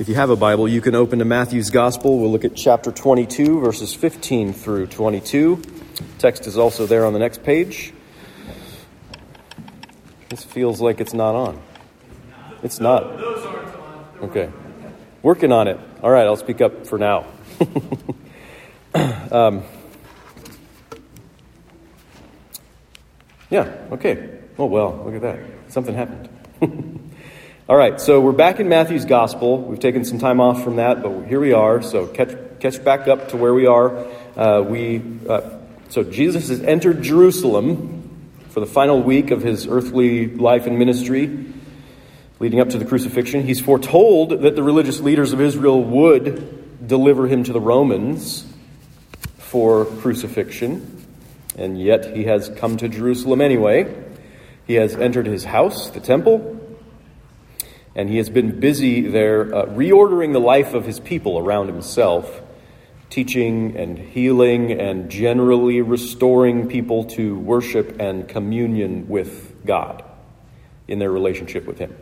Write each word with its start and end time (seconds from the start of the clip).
If 0.00 0.08
you 0.08 0.14
have 0.14 0.30
a 0.30 0.36
Bible, 0.36 0.66
you 0.66 0.80
can 0.80 0.94
open 0.94 1.18
to 1.18 1.26
Matthew's 1.26 1.68
Gospel. 1.68 2.18
We'll 2.18 2.32
look 2.32 2.46
at 2.46 2.56
chapter 2.56 2.90
22, 2.90 3.60
verses 3.60 3.92
15 3.92 4.54
through 4.54 4.86
22. 4.86 5.60
Text 6.16 6.46
is 6.46 6.56
also 6.56 6.86
there 6.86 7.04
on 7.04 7.12
the 7.12 7.18
next 7.18 7.42
page. 7.42 7.92
This 10.30 10.42
feels 10.42 10.80
like 10.80 11.02
it's 11.02 11.12
not 11.12 11.34
on. 11.34 11.60
It's 12.62 12.80
not. 12.80 13.02
Okay. 14.22 14.50
Working 15.20 15.52
on 15.52 15.68
it. 15.68 15.78
All 16.02 16.10
right, 16.10 16.24
I'll 16.24 16.34
speak 16.34 16.62
up 16.62 16.86
for 16.86 16.96
now. 16.98 17.26
um, 19.30 19.64
yeah, 23.50 23.70
okay. 23.92 24.38
Oh, 24.56 24.64
well, 24.64 25.02
look 25.04 25.16
at 25.16 25.20
that. 25.20 25.40
Something 25.68 25.94
happened. 25.94 26.96
All 27.70 27.76
right, 27.76 28.00
so 28.00 28.20
we're 28.20 28.32
back 28.32 28.58
in 28.58 28.68
Matthew's 28.68 29.04
gospel. 29.04 29.62
We've 29.62 29.78
taken 29.78 30.04
some 30.04 30.18
time 30.18 30.40
off 30.40 30.64
from 30.64 30.74
that, 30.74 31.04
but 31.04 31.26
here 31.28 31.38
we 31.38 31.52
are. 31.52 31.82
So 31.82 32.08
catch 32.08 32.36
catch 32.58 32.82
back 32.82 33.06
up 33.06 33.28
to 33.28 33.36
where 33.36 33.54
we 33.54 33.66
are. 33.66 33.96
Uh, 34.36 34.62
we 34.62 35.00
uh, 35.28 35.52
so 35.88 36.02
Jesus 36.02 36.48
has 36.48 36.60
entered 36.62 37.00
Jerusalem 37.00 38.32
for 38.48 38.58
the 38.58 38.66
final 38.66 39.00
week 39.00 39.30
of 39.30 39.42
his 39.42 39.68
earthly 39.68 40.26
life 40.26 40.66
and 40.66 40.80
ministry, 40.80 41.46
leading 42.40 42.58
up 42.58 42.70
to 42.70 42.78
the 42.78 42.84
crucifixion. 42.84 43.44
He's 43.44 43.60
foretold 43.60 44.30
that 44.30 44.56
the 44.56 44.64
religious 44.64 44.98
leaders 44.98 45.32
of 45.32 45.40
Israel 45.40 45.80
would 45.80 46.88
deliver 46.88 47.28
him 47.28 47.44
to 47.44 47.52
the 47.52 47.60
Romans 47.60 48.52
for 49.38 49.84
crucifixion, 49.84 51.06
and 51.56 51.80
yet 51.80 52.16
he 52.16 52.24
has 52.24 52.48
come 52.48 52.78
to 52.78 52.88
Jerusalem 52.88 53.40
anyway. 53.40 53.94
He 54.66 54.74
has 54.74 54.96
entered 54.96 55.26
his 55.26 55.44
house, 55.44 55.90
the 55.90 56.00
temple 56.00 56.59
and 58.00 58.08
he 58.08 58.16
has 58.16 58.30
been 58.30 58.58
busy 58.58 59.02
there 59.02 59.54
uh, 59.54 59.66
reordering 59.66 60.32
the 60.32 60.40
life 60.40 60.72
of 60.72 60.86
his 60.86 60.98
people 60.98 61.38
around 61.38 61.66
himself, 61.66 62.40
teaching 63.10 63.76
and 63.76 63.98
healing 63.98 64.72
and 64.72 65.10
generally 65.10 65.82
restoring 65.82 66.66
people 66.66 67.04
to 67.04 67.38
worship 67.38 68.00
and 68.00 68.26
communion 68.26 69.06
with 69.06 69.66
God 69.66 70.02
in 70.88 70.98
their 70.98 71.12
relationship 71.12 71.66
with 71.66 71.78
him. 71.78 71.94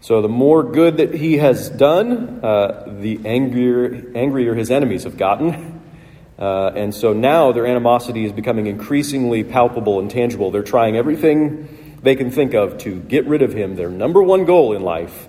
So, 0.00 0.22
the 0.22 0.28
more 0.28 0.62
good 0.62 0.98
that 0.98 1.12
he 1.12 1.38
has 1.38 1.68
done, 1.68 2.38
uh, 2.44 2.84
the 3.00 3.18
angrier, 3.24 4.12
angrier 4.14 4.54
his 4.54 4.70
enemies 4.70 5.02
have 5.02 5.16
gotten. 5.16 5.74
Uh, 6.38 6.70
and 6.76 6.94
so 6.94 7.12
now 7.12 7.50
their 7.50 7.66
animosity 7.66 8.24
is 8.24 8.30
becoming 8.30 8.68
increasingly 8.68 9.42
palpable 9.42 9.98
and 9.98 10.08
tangible. 10.08 10.52
They're 10.52 10.62
trying 10.62 10.96
everything 10.96 11.87
they 12.02 12.14
can 12.16 12.30
think 12.30 12.54
of 12.54 12.78
to 12.78 13.00
get 13.00 13.26
rid 13.26 13.42
of 13.42 13.52
him, 13.52 13.76
their 13.76 13.90
number 13.90 14.22
one 14.22 14.44
goal 14.44 14.74
in 14.74 14.82
life 14.82 15.28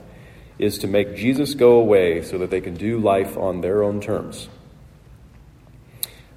is 0.58 0.78
to 0.80 0.88
make 0.88 1.16
Jesus 1.16 1.54
go 1.56 1.80
away 1.80 2.22
so 2.22 2.38
that 2.38 2.52
they 2.52 2.62
can 2.62 2.76
do 2.76 3.00
life 3.00 3.38
on 3.38 3.62
their 3.62 3.82
own 3.82 4.02
terms. 4.02 4.50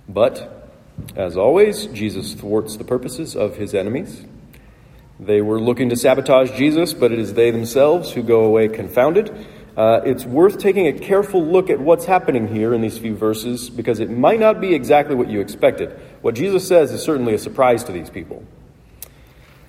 But, 0.08 0.70
as 1.16 1.36
always, 1.36 1.86
Jesus 1.86 2.34
thwarts 2.34 2.76
the 2.76 2.84
purposes 2.84 3.34
of 3.34 3.56
his 3.56 3.74
enemies. 3.74 4.24
They 5.18 5.40
were 5.40 5.60
looking 5.60 5.88
to 5.90 5.96
sabotage 5.96 6.52
Jesus, 6.52 6.94
but 6.94 7.12
it 7.12 7.18
is 7.18 7.34
they 7.34 7.50
themselves 7.50 8.12
who 8.12 8.22
go 8.22 8.44
away 8.44 8.68
confounded. 8.68 9.46
Uh, 9.76 10.00
it's 10.04 10.24
worth 10.24 10.58
taking 10.58 10.86
a 10.86 10.92
careful 10.92 11.44
look 11.44 11.70
at 11.70 11.80
what's 11.80 12.04
happening 12.04 12.48
here 12.48 12.74
in 12.74 12.80
these 12.80 12.98
few 12.98 13.16
verses 13.16 13.70
because 13.70 14.00
it 14.00 14.10
might 14.10 14.38
not 14.38 14.60
be 14.60 14.74
exactly 14.74 15.14
what 15.14 15.28
you 15.28 15.40
expected. 15.40 15.98
What 16.20 16.34
Jesus 16.34 16.66
says 16.66 16.92
is 16.92 17.02
certainly 17.02 17.34
a 17.34 17.38
surprise 17.38 17.82
to 17.84 17.92
these 17.92 18.10
people. 18.10 18.44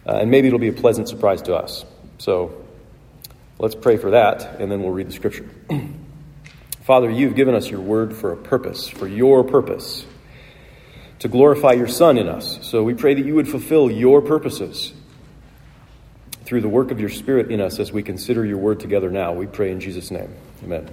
Uh, 0.06 0.18
and 0.18 0.30
maybe 0.32 0.48
it'll 0.48 0.60
be 0.60 0.68
a 0.68 0.74
pleasant 0.74 1.08
surprise 1.08 1.42
to 1.44 1.56
us. 1.56 1.86
So 2.18 2.64
let's 3.60 3.76
pray 3.76 3.98
for 3.98 4.12
that, 4.12 4.60
and 4.60 4.72
then 4.72 4.82
we'll 4.82 4.92
read 4.92 5.08
the 5.08 5.14
scripture. 5.14 5.50
Father, 6.82 7.10
you've 7.10 7.36
given 7.36 7.56
us 7.56 7.70
your 7.70 7.80
word 7.80 8.14
for 8.14 8.34
a 8.34 8.38
purpose, 8.38 8.90
for 8.90 9.08
your 9.08 9.44
purpose, 9.44 10.06
to 11.20 11.30
glorify 11.30 11.72
your 11.72 11.88
Son 11.88 12.18
in 12.18 12.28
us. 12.28 12.60
So 12.62 12.84
we 12.84 12.94
pray 12.94 13.14
that 13.14 13.26
you 13.26 13.36
would 13.36 13.48
fulfill 13.48 13.90
your 13.90 14.22
purposes 14.22 14.92
through 16.44 16.60
the 16.60 16.68
work 16.68 16.92
of 16.92 17.00
your 17.00 17.10
Spirit 17.10 17.50
in 17.50 17.62
us 17.62 17.80
as 17.80 17.94
we 17.94 18.04
consider 18.04 18.46
your 18.46 18.58
word 18.58 18.82
together 18.82 19.10
now. 19.10 19.32
We 19.32 19.48
pray 19.48 19.72
in 19.72 19.80
Jesus' 19.80 20.12
name. 20.12 20.36
Amen. 20.62 20.90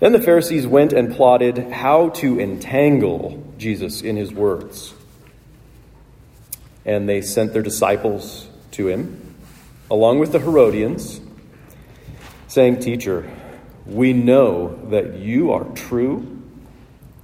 Then 0.00 0.12
the 0.12 0.20
Pharisees 0.20 0.66
went 0.66 0.92
and 0.92 1.16
plotted 1.16 1.72
how 1.72 2.10
to 2.10 2.38
entangle 2.38 3.42
Jesus 3.56 4.02
in 4.02 4.16
his 4.16 4.32
words 4.32 4.92
and 6.88 7.06
they 7.06 7.20
sent 7.20 7.52
their 7.52 7.60
disciples 7.60 8.48
to 8.70 8.88
him, 8.88 9.34
along 9.90 10.20
with 10.20 10.32
the 10.32 10.38
Herodians, 10.38 11.20
saying, 12.46 12.80
Teacher, 12.80 13.30
we 13.84 14.14
know 14.14 14.74
that 14.88 15.16
you 15.16 15.52
are 15.52 15.64
true 15.74 16.42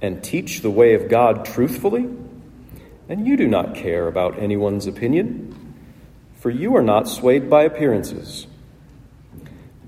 and 0.03 0.23
teach 0.23 0.61
the 0.61 0.69
way 0.69 0.93
of 0.93 1.09
God 1.09 1.45
truthfully, 1.45 2.07
and 3.09 3.25
you 3.25 3.35
do 3.35 3.47
not 3.47 3.73
care 3.73 4.07
about 4.07 4.37
anyone's 4.37 4.85
opinion, 4.85 5.73
for 6.39 6.51
you 6.51 6.75
are 6.75 6.83
not 6.83 7.07
swayed 7.07 7.49
by 7.49 7.63
appearances. 7.63 8.45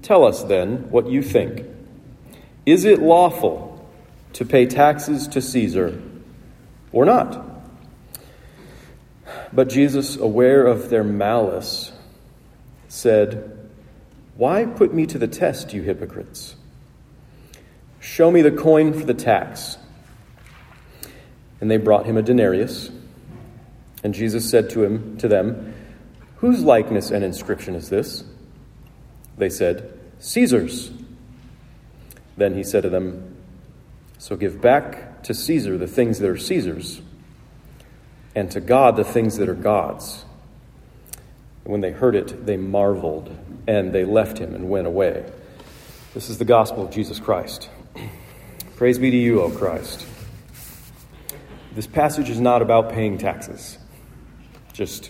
Tell 0.01 0.25
us 0.25 0.41
then 0.41 0.89
what 0.89 1.07
you 1.07 1.21
think. 1.21 1.63
Is 2.65 2.83
it 2.83 2.99
lawful 2.99 3.87
to 4.33 4.43
pay 4.43 4.65
taxes 4.65 5.27
to 5.27 5.39
Caesar 5.39 6.01
or 6.91 7.05
not? 7.05 7.56
But 9.53 9.69
Jesus, 9.69 10.17
aware 10.17 10.65
of 10.65 10.89
their 10.89 11.03
malice, 11.03 11.91
said, 12.87 13.69
Why 14.35 14.65
put 14.65 14.93
me 14.93 15.05
to 15.07 15.17
the 15.17 15.27
test, 15.27 15.73
you 15.73 15.81
hypocrites? 15.81 16.55
Show 17.99 18.31
me 18.31 18.41
the 18.41 18.51
coin 18.51 18.93
for 18.93 19.05
the 19.05 19.13
tax. 19.13 19.77
And 21.59 21.71
they 21.71 21.77
brought 21.77 22.05
him 22.05 22.17
a 22.17 22.21
denarius. 22.21 22.91
And 24.03 24.13
Jesus 24.13 24.49
said 24.49 24.69
to 24.71 24.83
him 24.83 25.17
to 25.17 25.27
them, 25.27 25.73
Whose 26.37 26.63
likeness 26.63 27.09
and 27.09 27.23
inscription 27.23 27.73
is 27.75 27.89
this? 27.89 28.23
They 29.37 29.49
said, 29.49 29.99
Caesar's. 30.19 30.91
Then 32.37 32.53
he 32.53 32.63
said 32.63 32.83
to 32.83 32.89
them, 32.89 33.35
So 34.19 34.35
give 34.35 34.61
back 34.61 35.23
to 35.23 35.33
Caesar 35.33 35.77
the 35.77 35.87
things 35.87 36.19
that 36.19 36.29
are 36.29 36.37
Caesar's 36.37 37.01
and 38.37 38.51
to 38.51 38.61
God 38.61 38.95
the 38.95 39.03
things 39.03 39.37
that 39.37 39.49
are 39.49 39.55
God's. 39.55 40.23
And 41.63 41.71
when 41.71 41.81
they 41.81 41.89
heard 41.89 42.15
it, 42.15 42.45
they 42.45 42.55
marveled, 42.55 43.35
and 43.65 43.91
they 43.91 44.05
left 44.05 44.37
him 44.37 44.53
and 44.53 44.69
went 44.69 44.85
away. 44.85 45.25
This 46.13 46.29
is 46.29 46.37
the 46.37 46.45
gospel 46.45 46.85
of 46.85 46.91
Jesus 46.91 47.19
Christ. 47.19 47.67
Praise 48.75 48.99
be 48.99 49.09
to 49.09 49.17
you, 49.17 49.41
O 49.41 49.49
Christ. 49.49 50.05
This 51.73 51.87
passage 51.87 52.29
is 52.29 52.39
not 52.39 52.61
about 52.61 52.91
paying 52.91 53.17
taxes. 53.17 53.79
Just 54.71 55.09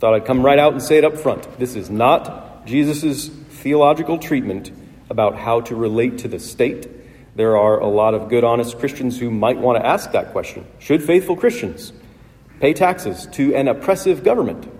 thought 0.00 0.14
I'd 0.14 0.24
come 0.24 0.42
right 0.42 0.58
out 0.58 0.72
and 0.72 0.82
say 0.82 0.96
it 0.96 1.04
up 1.04 1.18
front. 1.18 1.58
This 1.58 1.76
is 1.76 1.90
not 1.90 2.64
Jesus' 2.64 3.28
theological 3.28 4.16
treatment 4.16 4.70
about 5.10 5.36
how 5.36 5.60
to 5.60 5.76
relate 5.76 6.16
to 6.18 6.28
the 6.28 6.38
state. 6.38 6.88
There 7.36 7.58
are 7.58 7.78
a 7.78 7.88
lot 7.88 8.14
of 8.14 8.30
good, 8.30 8.42
honest 8.42 8.78
Christians 8.78 9.18
who 9.18 9.30
might 9.30 9.58
want 9.58 9.78
to 9.78 9.86
ask 9.86 10.12
that 10.12 10.32
question. 10.32 10.64
Should 10.78 11.02
faithful 11.02 11.36
Christians 11.36 11.92
pay 12.62 12.72
taxes 12.72 13.26
to 13.32 13.56
an 13.56 13.66
oppressive 13.66 14.22
government? 14.22 14.70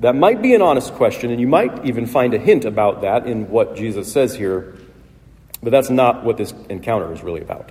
That 0.00 0.14
might 0.16 0.40
be 0.40 0.54
an 0.54 0.62
honest 0.62 0.94
question, 0.94 1.30
and 1.30 1.38
you 1.38 1.46
might 1.46 1.84
even 1.84 2.06
find 2.06 2.32
a 2.32 2.38
hint 2.38 2.64
about 2.64 3.02
that 3.02 3.26
in 3.26 3.50
what 3.50 3.76
Jesus 3.76 4.10
says 4.10 4.34
here, 4.34 4.74
but 5.62 5.70
that's 5.70 5.90
not 5.90 6.24
what 6.24 6.38
this 6.38 6.54
encounter 6.70 7.12
is 7.12 7.22
really 7.22 7.42
about. 7.42 7.70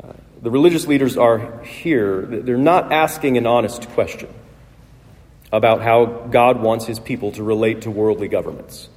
Uh, 0.00 0.12
the 0.40 0.50
religious 0.50 0.86
leaders 0.86 1.16
are 1.16 1.60
here, 1.64 2.22
they're 2.22 2.56
not 2.56 2.92
asking 2.92 3.36
an 3.36 3.48
honest 3.48 3.88
question 3.90 4.32
about 5.52 5.82
how 5.82 6.04
God 6.06 6.62
wants 6.62 6.86
his 6.86 7.00
people 7.00 7.32
to 7.32 7.42
relate 7.42 7.82
to 7.82 7.90
worldly 7.90 8.28
governments. 8.28 8.88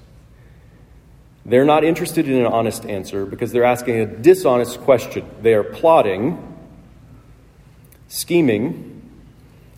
They're 1.43 1.65
not 1.65 1.83
interested 1.83 2.29
in 2.29 2.35
an 2.35 2.45
honest 2.45 2.85
answer 2.85 3.25
because 3.25 3.51
they're 3.51 3.63
asking 3.63 3.99
a 3.99 4.05
dishonest 4.05 4.79
question. 4.81 5.27
They 5.41 5.55
are 5.55 5.63
plotting 5.63 6.52
scheming 8.13 9.01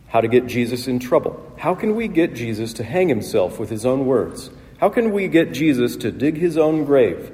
how 0.08 0.20
to 0.20 0.28
get 0.28 0.46
Jesus 0.46 0.90
in 0.90 1.00
trouble. 1.00 1.42
How 1.58 1.74
can 1.74 1.96
we 1.96 2.10
get 2.10 2.36
Jesus 2.36 2.74
to 2.74 2.84
hang 2.84 3.08
himself 3.08 3.60
with 3.60 3.70
his 3.70 3.86
own 3.86 4.06
words? 4.06 4.50
How 4.78 4.90
can 4.90 5.14
we 5.14 5.30
get 5.30 5.54
Jesus 5.54 5.96
to 5.98 6.12
dig 6.12 6.36
his 6.36 6.58
own 6.58 6.84
grave? 6.84 7.32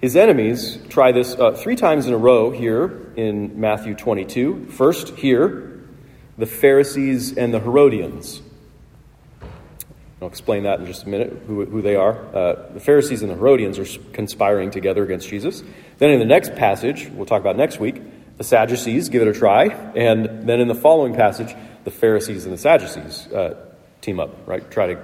His 0.00 0.16
enemies 0.16 0.78
try 0.88 1.12
this 1.12 1.34
uh, 1.34 1.52
three 1.52 1.76
times 1.76 2.06
in 2.06 2.14
a 2.14 2.16
row 2.16 2.50
here 2.50 3.12
in 3.16 3.60
Matthew 3.60 3.94
22. 3.94 4.68
First, 4.70 5.10
here, 5.16 5.82
the 6.38 6.46
Pharisees 6.46 7.36
and 7.36 7.52
the 7.52 7.60
Herodians. 7.60 8.40
I'll 10.22 10.28
explain 10.28 10.62
that 10.62 10.80
in 10.80 10.86
just 10.86 11.04
a 11.04 11.10
minute, 11.10 11.42
who, 11.46 11.66
who 11.66 11.82
they 11.82 11.94
are. 11.94 12.16
Uh, 12.34 12.72
the 12.72 12.80
Pharisees 12.80 13.20
and 13.20 13.30
the 13.30 13.36
Herodians 13.36 13.78
are 13.78 14.00
conspiring 14.12 14.70
together 14.70 15.04
against 15.04 15.28
Jesus. 15.28 15.62
Then 15.98 16.08
in 16.08 16.20
the 16.20 16.24
next 16.24 16.54
passage, 16.54 17.10
we'll 17.10 17.26
talk 17.26 17.42
about 17.42 17.58
next 17.58 17.78
week, 17.78 18.00
the 18.36 18.44
Sadducees 18.44 19.08
give 19.08 19.22
it 19.22 19.28
a 19.28 19.32
try, 19.32 19.64
and 19.64 20.48
then 20.48 20.60
in 20.60 20.68
the 20.68 20.74
following 20.74 21.14
passage, 21.14 21.54
the 21.84 21.90
Pharisees 21.90 22.44
and 22.44 22.52
the 22.52 22.58
Sadducees 22.58 23.26
uh, 23.32 23.56
team 24.00 24.20
up, 24.20 24.46
right? 24.46 24.68
Try 24.70 24.94
to 24.94 25.00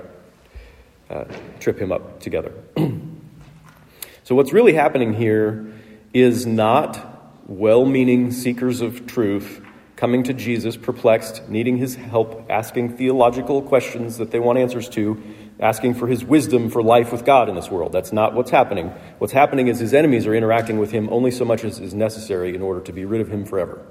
uh, 1.11 1.25
trip 1.61 1.79
him 1.79 1.93
up 1.93 2.20
together. 2.20 2.52
so, 4.25 4.34
what's 4.34 4.52
really 4.52 4.75
happening 4.75 5.14
here 5.14 5.73
is 6.12 6.46
not 6.46 7.08
well 7.46 7.84
meaning 7.84 8.31
seekers 8.32 8.81
of 8.81 9.06
truth 9.06 9.61
coming 9.96 10.25
to 10.25 10.35
Jesus 10.35 10.76
perplexed, 10.76 11.49
needing 11.49 11.76
his 11.78 11.94
help, 11.94 12.46
asking 12.50 12.96
theological 12.96 13.62
questions 13.62 14.19
that 14.19 14.31
they 14.31 14.40
want 14.40 14.58
answers 14.58 14.88
to, 14.90 15.23
asking 15.60 15.94
for 15.94 16.06
his 16.06 16.25
wisdom 16.25 16.70
for 16.70 16.82
life 16.82 17.12
with 17.12 17.25
God 17.25 17.49
in 17.49 17.54
this 17.54 17.70
world. 17.70 17.93
That's 17.93 18.12
not 18.12 18.34
what's 18.34 18.50
happening. 18.50 18.88
What's 19.19 19.32
happening 19.32 19.69
is 19.69 19.78
his 19.78 19.94
enemies 19.94 20.26
are 20.26 20.34
interacting 20.34 20.78
with 20.78 20.90
him 20.90 21.08
only 21.10 21.31
so 21.31 21.44
much 21.44 21.64
as 21.64 21.78
is 21.78 21.94
necessary 21.94 22.54
in 22.54 22.62
order 22.62 22.81
to 22.81 22.93
be 22.93 23.04
rid 23.04 23.20
of 23.20 23.28
him 23.28 23.44
forever. 23.44 23.87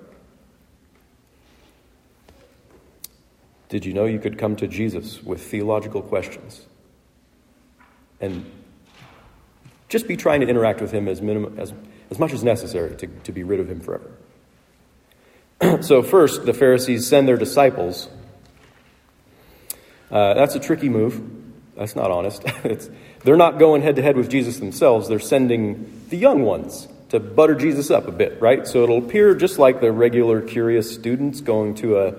Did 3.69 3.85
you 3.85 3.93
know 3.93 4.05
you 4.05 4.19
could 4.19 4.37
come 4.37 4.57
to 4.57 4.67
Jesus 4.67 5.23
with 5.23 5.41
theological 5.41 6.01
questions 6.01 6.65
and 8.19 8.45
just 9.87 10.07
be 10.07 10.17
trying 10.17 10.41
to 10.41 10.47
interact 10.47 10.81
with 10.81 10.91
him 10.91 11.07
as, 11.07 11.21
minimum, 11.21 11.57
as, 11.57 11.73
as 12.09 12.19
much 12.19 12.33
as 12.33 12.43
necessary 12.43 12.95
to, 12.97 13.07
to 13.07 13.31
be 13.31 13.43
rid 13.43 13.61
of 13.61 13.69
him 13.69 13.79
forever? 13.79 14.11
so, 15.81 16.03
first, 16.03 16.45
the 16.45 16.53
Pharisees 16.53 17.07
send 17.07 17.29
their 17.29 17.37
disciples. 17.37 18.09
Uh, 20.11 20.33
that's 20.33 20.55
a 20.55 20.59
tricky 20.59 20.89
move. 20.89 21.40
That's 21.81 21.95
not 21.95 22.11
honest. 22.11 22.45
they're 23.23 23.37
not 23.37 23.57
going 23.57 23.81
head 23.81 23.95
to 23.95 24.03
head 24.03 24.15
with 24.15 24.29
Jesus 24.29 24.59
themselves, 24.59 25.09
they're 25.09 25.17
sending 25.17 26.03
the 26.09 26.17
young 26.17 26.43
ones 26.43 26.87
to 27.09 27.19
butter 27.19 27.55
Jesus 27.55 27.89
up 27.89 28.07
a 28.07 28.11
bit, 28.11 28.39
right? 28.39 28.67
So 28.67 28.83
it'll 28.83 28.99
appear 28.99 29.33
just 29.33 29.57
like 29.57 29.81
the 29.81 29.91
regular 29.91 30.41
curious 30.41 30.93
students 30.93 31.41
going 31.41 31.73
to 31.75 31.97
a 31.97 32.15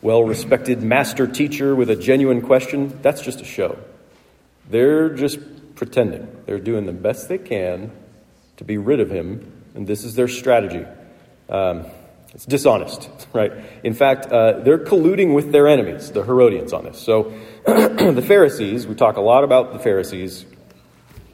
well 0.00 0.24
respected 0.24 0.82
master 0.82 1.26
teacher 1.26 1.76
with 1.76 1.90
a 1.90 1.96
genuine 1.96 2.40
question. 2.40 2.98
That's 3.02 3.20
just 3.20 3.42
a 3.42 3.44
show. 3.44 3.78
They're 4.70 5.10
just 5.10 5.38
pretending. 5.74 6.26
They're 6.46 6.58
doing 6.58 6.86
the 6.86 6.92
best 6.92 7.28
they 7.28 7.36
can 7.36 7.92
to 8.56 8.64
be 8.64 8.78
rid 8.78 9.00
of 9.00 9.10
him, 9.10 9.52
and 9.74 9.86
this 9.86 10.04
is 10.04 10.14
their 10.14 10.28
strategy. 10.28 10.86
Um, 11.50 11.84
it's 12.34 12.44
dishonest, 12.44 13.08
right? 13.32 13.52
In 13.82 13.94
fact, 13.94 14.26
uh, 14.26 14.60
they're 14.60 14.78
colluding 14.78 15.34
with 15.34 15.52
their 15.52 15.68
enemies, 15.68 16.10
the 16.12 16.24
Herodians, 16.24 16.72
on 16.72 16.84
this. 16.84 16.98
So 16.98 17.32
the 17.66 18.24
Pharisees, 18.26 18.86
we 18.86 18.94
talk 18.94 19.16
a 19.16 19.22
lot 19.22 19.44
about 19.44 19.72
the 19.72 19.78
Pharisees 19.78 20.44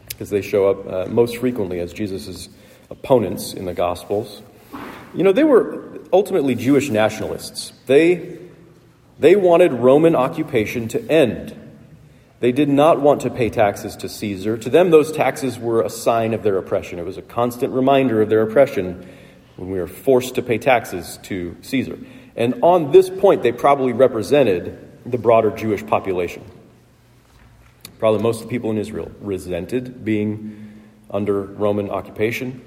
because 0.08 0.31
they 0.31 0.43
show 0.43 0.69
up 0.69 0.87
uh, 0.87 1.11
most 1.11 1.38
frequently 1.38 1.81
as 1.81 1.93
Jesus' 1.93 2.50
opponents 2.91 3.55
in 3.55 3.64
the 3.64 3.73
Gospels. 3.73 4.43
You 5.14 5.25
know, 5.25 5.32
they 5.32 5.44
were 5.44 5.99
ultimately 6.12 6.55
Jewish 6.55 6.91
nationalists. 6.91 7.73
They, 7.87 8.38
they 9.19 9.35
wanted 9.35 9.73
Roman 9.73 10.14
occupation 10.14 10.88
to 10.88 11.11
end. 11.11 11.56
They 12.41 12.52
did 12.52 12.69
not 12.69 13.00
want 13.00 13.23
to 13.23 13.31
pay 13.31 13.49
taxes 13.49 13.97
to 13.97 14.08
Caesar. 14.08 14.56
To 14.58 14.70
them, 14.70 14.91
those 14.91 15.12
taxes 15.12 15.58
were 15.58 15.82
a 15.82 15.91
sign 15.91 16.35
of 16.35 16.43
their 16.43 16.58
oppression. 16.58 16.99
It 16.99 17.05
was 17.05 17.19
a 17.19 17.23
constant 17.23 17.73
reminder 17.73 18.20
of 18.20 18.29
their 18.29 18.43
oppression 18.43 19.06
when 19.61 19.71
we 19.71 19.79
were 19.79 19.87
forced 19.87 20.37
to 20.37 20.43
pay 20.43 20.57
taxes 20.57 21.19
to 21.25 21.55
Caesar. 21.61 21.99
And 22.35 22.62
on 22.62 22.93
this 22.93 23.11
point, 23.11 23.43
they 23.43 23.53
probably 23.53 23.93
represented 23.93 24.79
the 25.05 25.19
broader 25.19 25.51
Jewish 25.51 25.85
population. 25.87 26.43
Probably 27.99 28.23
most 28.23 28.41
of 28.41 28.49
the 28.49 28.51
people 28.51 28.71
in 28.71 28.79
Israel 28.79 29.12
resented 29.21 30.03
being 30.03 30.81
under 31.11 31.43
Roman 31.43 31.91
occupation 31.91 32.62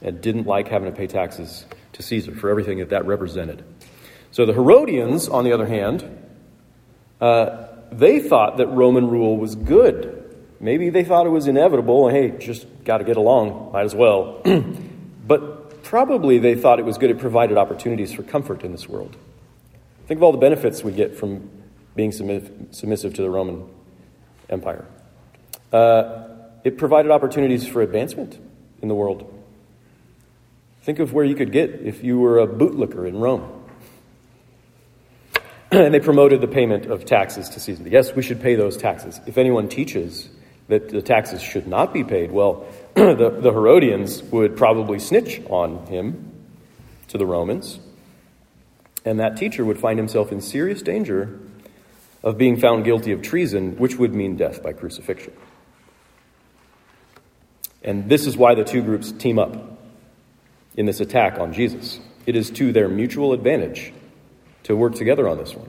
and 0.00 0.20
didn't 0.20 0.46
like 0.46 0.68
having 0.68 0.88
to 0.88 0.96
pay 0.96 1.08
taxes 1.08 1.66
to 1.94 2.02
Caesar 2.04 2.32
for 2.32 2.48
everything 2.48 2.78
that 2.78 2.90
that 2.90 3.04
represented. 3.04 3.64
So 4.30 4.46
the 4.46 4.52
Herodians, 4.52 5.28
on 5.28 5.42
the 5.42 5.52
other 5.52 5.66
hand, 5.66 6.04
uh, 7.20 7.66
they 7.90 8.20
thought 8.20 8.58
that 8.58 8.68
Roman 8.68 9.08
rule 9.08 9.36
was 9.36 9.56
good. 9.56 10.14
Maybe 10.60 10.90
they 10.90 11.02
thought 11.02 11.26
it 11.26 11.30
was 11.30 11.48
inevitable. 11.48 12.08
Hey, 12.08 12.30
just 12.38 12.66
got 12.84 12.98
to 12.98 13.04
get 13.04 13.16
along, 13.16 13.72
might 13.72 13.84
as 13.84 13.94
well. 13.96 14.40
but 15.26 15.57
probably 15.88 16.38
they 16.38 16.54
thought 16.54 16.78
it 16.78 16.84
was 16.84 16.98
good. 16.98 17.08
It 17.08 17.18
provided 17.18 17.56
opportunities 17.56 18.12
for 18.12 18.22
comfort 18.22 18.62
in 18.62 18.72
this 18.72 18.86
world. 18.86 19.16
Think 20.06 20.18
of 20.18 20.22
all 20.22 20.32
the 20.32 20.38
benefits 20.38 20.84
we 20.84 20.92
get 20.92 21.16
from 21.16 21.48
being 21.96 22.12
submissive 22.12 23.14
to 23.14 23.22
the 23.22 23.30
Roman 23.30 23.66
Empire. 24.50 24.84
Uh, 25.72 26.26
it 26.62 26.76
provided 26.76 27.10
opportunities 27.10 27.66
for 27.66 27.80
advancement 27.80 28.38
in 28.82 28.88
the 28.88 28.94
world. 28.94 29.32
Think 30.82 30.98
of 30.98 31.14
where 31.14 31.24
you 31.24 31.34
could 31.34 31.52
get 31.52 31.70
if 31.70 32.04
you 32.04 32.18
were 32.18 32.38
a 32.38 32.46
bootlicker 32.46 33.08
in 33.08 33.16
Rome. 33.18 33.64
and 35.70 35.94
they 35.94 36.00
promoted 36.00 36.42
the 36.42 36.48
payment 36.48 36.84
of 36.84 37.06
taxes 37.06 37.48
to 37.50 37.60
Caesar. 37.60 37.88
Yes, 37.88 38.14
we 38.14 38.20
should 38.20 38.42
pay 38.42 38.56
those 38.56 38.76
taxes. 38.76 39.22
If 39.26 39.38
anyone 39.38 39.70
teaches 39.70 40.28
that 40.68 40.90
the 40.90 41.02
taxes 41.02 41.42
should 41.42 41.66
not 41.66 41.92
be 41.92 42.04
paid, 42.04 42.30
well, 42.30 42.66
the, 42.94 43.38
the 43.40 43.52
Herodians 43.52 44.22
would 44.24 44.56
probably 44.56 44.98
snitch 44.98 45.40
on 45.48 45.86
him 45.86 46.32
to 47.08 47.18
the 47.18 47.26
Romans, 47.26 47.80
and 49.04 49.18
that 49.18 49.36
teacher 49.36 49.64
would 49.64 49.78
find 49.78 49.98
himself 49.98 50.30
in 50.30 50.40
serious 50.40 50.82
danger 50.82 51.40
of 52.22 52.36
being 52.36 52.58
found 52.58 52.84
guilty 52.84 53.12
of 53.12 53.22
treason, 53.22 53.76
which 53.76 53.96
would 53.96 54.14
mean 54.14 54.36
death 54.36 54.62
by 54.62 54.72
crucifixion. 54.72 55.32
And 57.82 58.08
this 58.08 58.26
is 58.26 58.36
why 58.36 58.54
the 58.54 58.64
two 58.64 58.82
groups 58.82 59.12
team 59.12 59.38
up 59.38 59.78
in 60.76 60.86
this 60.86 61.00
attack 61.00 61.38
on 61.38 61.52
Jesus. 61.52 62.00
It 62.26 62.36
is 62.36 62.50
to 62.52 62.72
their 62.72 62.88
mutual 62.88 63.32
advantage 63.32 63.92
to 64.64 64.76
work 64.76 64.94
together 64.94 65.28
on 65.28 65.38
this 65.38 65.54
one. 65.54 65.68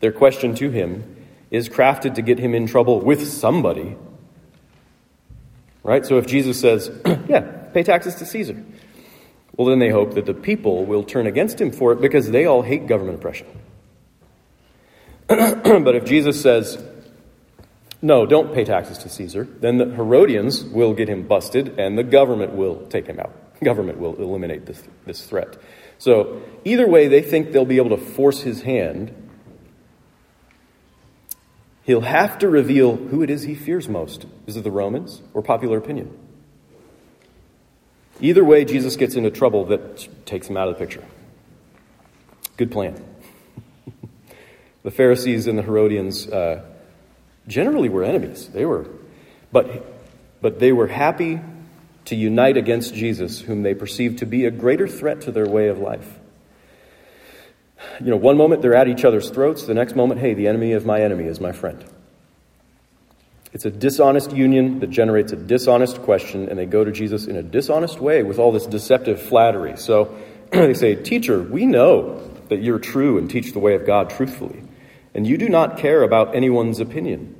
Their 0.00 0.12
question 0.12 0.54
to 0.56 0.70
him 0.70 1.21
is 1.52 1.68
crafted 1.68 2.16
to 2.16 2.22
get 2.22 2.40
him 2.40 2.54
in 2.54 2.66
trouble 2.66 3.00
with 3.00 3.28
somebody 3.28 3.96
Right? 5.84 6.06
So 6.06 6.18
if 6.18 6.26
Jesus 6.26 6.60
says, 6.60 6.90
yeah, 7.28 7.40
pay 7.72 7.82
taxes 7.82 8.14
to 8.16 8.26
Caesar, 8.26 8.62
well, 9.56 9.68
then 9.68 9.80
they 9.80 9.90
hope 9.90 10.14
that 10.14 10.26
the 10.26 10.34
people 10.34 10.84
will 10.84 11.02
turn 11.02 11.26
against 11.26 11.60
him 11.60 11.72
for 11.72 11.92
it 11.92 12.00
because 12.00 12.30
they 12.30 12.46
all 12.46 12.62
hate 12.62 12.86
government 12.86 13.18
oppression. 13.18 13.46
but 15.26 15.96
if 15.96 16.04
Jesus 16.04 16.40
says, 16.40 16.82
no, 18.00 18.26
don't 18.26 18.54
pay 18.54 18.64
taxes 18.64 18.98
to 18.98 19.08
Caesar, 19.08 19.44
then 19.60 19.78
the 19.78 19.86
Herodians 19.86 20.64
will 20.64 20.94
get 20.94 21.08
him 21.08 21.26
busted 21.26 21.78
and 21.78 21.98
the 21.98 22.04
government 22.04 22.54
will 22.54 22.86
take 22.86 23.06
him 23.06 23.18
out. 23.18 23.32
Government 23.62 23.98
will 23.98 24.16
eliminate 24.16 24.66
this, 24.66 24.82
this 25.06 25.24
threat. 25.24 25.56
So 25.98 26.42
either 26.64 26.88
way, 26.88 27.06
they 27.06 27.22
think 27.22 27.52
they'll 27.52 27.64
be 27.64 27.76
able 27.76 27.96
to 27.96 28.04
force 28.04 28.40
his 28.40 28.62
hand 28.62 29.21
He'll 31.84 32.02
have 32.02 32.38
to 32.38 32.48
reveal 32.48 32.96
who 32.96 33.22
it 33.22 33.30
is 33.30 33.42
he 33.42 33.54
fears 33.54 33.88
most. 33.88 34.26
Is 34.46 34.56
it 34.56 34.62
the 34.62 34.70
Romans 34.70 35.20
or 35.34 35.42
popular 35.42 35.78
opinion? 35.78 36.16
Either 38.20 38.44
way, 38.44 38.64
Jesus 38.64 38.94
gets 38.94 39.16
into 39.16 39.30
trouble 39.30 39.64
that 39.66 40.26
takes 40.26 40.48
him 40.48 40.56
out 40.56 40.68
of 40.68 40.74
the 40.74 40.78
picture. 40.78 41.04
Good 42.56 42.70
plan. 42.70 43.02
the 44.84 44.92
Pharisees 44.92 45.48
and 45.48 45.58
the 45.58 45.62
Herodians 45.62 46.28
uh, 46.28 46.62
generally 47.48 47.88
were 47.88 48.04
enemies. 48.04 48.48
They 48.48 48.64
were, 48.64 48.86
but, 49.50 50.40
but 50.40 50.60
they 50.60 50.70
were 50.70 50.86
happy 50.86 51.40
to 52.04 52.14
unite 52.14 52.56
against 52.56 52.94
Jesus, 52.94 53.40
whom 53.40 53.62
they 53.62 53.74
perceived 53.74 54.18
to 54.18 54.26
be 54.26 54.44
a 54.44 54.50
greater 54.52 54.86
threat 54.86 55.22
to 55.22 55.32
their 55.32 55.48
way 55.48 55.66
of 55.68 55.78
life 55.78 56.18
you 58.00 58.10
know, 58.10 58.16
one 58.16 58.36
moment 58.36 58.62
they're 58.62 58.74
at 58.74 58.88
each 58.88 59.04
other's 59.04 59.30
throats, 59.30 59.64
the 59.64 59.74
next 59.74 59.94
moment, 59.96 60.20
hey, 60.20 60.34
the 60.34 60.48
enemy 60.48 60.72
of 60.72 60.86
my 60.86 61.00
enemy 61.00 61.24
is 61.24 61.40
my 61.40 61.52
friend. 61.52 61.84
It's 63.52 63.66
a 63.66 63.70
dishonest 63.70 64.32
union 64.32 64.80
that 64.80 64.88
generates 64.88 65.32
a 65.32 65.36
dishonest 65.36 66.02
question, 66.02 66.48
and 66.48 66.58
they 66.58 66.64
go 66.64 66.84
to 66.84 66.92
Jesus 66.92 67.26
in 67.26 67.36
a 67.36 67.42
dishonest 67.42 68.00
way 68.00 68.22
with 68.22 68.38
all 68.38 68.50
this 68.50 68.66
deceptive 68.66 69.20
flattery. 69.20 69.76
So 69.76 70.16
they 70.50 70.74
say, 70.74 70.94
Teacher, 70.94 71.42
we 71.42 71.66
know 71.66 72.30
that 72.48 72.62
you're 72.62 72.78
true 72.78 73.18
and 73.18 73.30
teach 73.30 73.52
the 73.52 73.58
way 73.58 73.74
of 73.74 73.86
God 73.86 74.10
truthfully, 74.10 74.62
and 75.14 75.26
you 75.26 75.36
do 75.36 75.48
not 75.48 75.76
care 75.76 76.02
about 76.02 76.34
anyone's 76.34 76.80
opinion, 76.80 77.34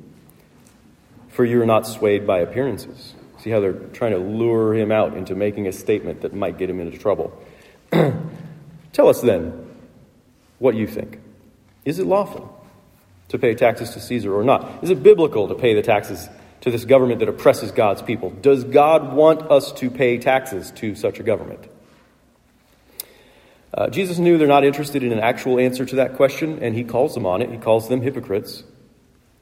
for 1.28 1.44
you're 1.47 1.66
not 1.66 1.87
swayed 1.87 2.26
by 2.26 2.40
appearances. 2.40 3.14
See 3.38 3.50
how 3.50 3.61
they're 3.61 3.73
trying 3.73 4.12
to 4.12 4.18
lure 4.18 4.75
him 4.75 4.92
out 4.92 5.16
into 5.16 5.35
making 5.35 5.66
a 5.66 5.73
statement 5.73 6.21
that 6.21 6.35
might 6.35 6.59
get 6.59 6.68
him 6.68 6.78
into 6.78 6.99
trouble. 6.99 7.37
Tell 7.90 9.09
us 9.09 9.23
then, 9.23 9.62
what 10.62 10.76
you 10.76 10.87
think. 10.87 11.19
Is 11.85 11.99
it 11.99 12.07
lawful 12.07 12.64
to 13.28 13.38
pay 13.38 13.54
taxes 13.54 13.90
to 13.90 14.00
Caesar 14.00 14.33
or 14.33 14.45
not? 14.45 14.85
Is 14.85 14.90
it 14.90 15.02
biblical 15.02 15.49
to 15.49 15.57
pay 15.57 15.75
the 15.75 15.83
taxes 15.83 16.28
to 16.61 16.71
this 16.71 16.85
government 16.85 17.19
that 17.19 17.28
oppresses 17.28 17.73
God's 17.73 18.00
people? 18.00 18.31
Does 18.31 18.62
God 18.62 19.12
want 19.12 19.50
us 19.50 19.73
to 19.73 19.90
pay 19.90 20.19
taxes 20.19 20.71
to 20.76 20.95
such 20.95 21.19
a 21.19 21.25
government? 21.25 21.66
Uh, 23.75 23.88
Jesus 23.88 24.19
knew 24.19 24.38
they're 24.38 24.47
not 24.47 24.64
interested 24.64 25.02
in 25.02 25.11
an 25.12 25.19
actual 25.19 25.59
answer 25.59 25.85
to 25.85 25.97
that 25.97 26.14
question, 26.14 26.62
and 26.62 26.76
he 26.76 26.85
calls 26.85 27.14
them 27.14 27.26
on 27.26 27.42
it. 27.42 27.50
He 27.50 27.57
calls 27.57 27.88
them 27.88 28.00
hypocrites, 28.00 28.62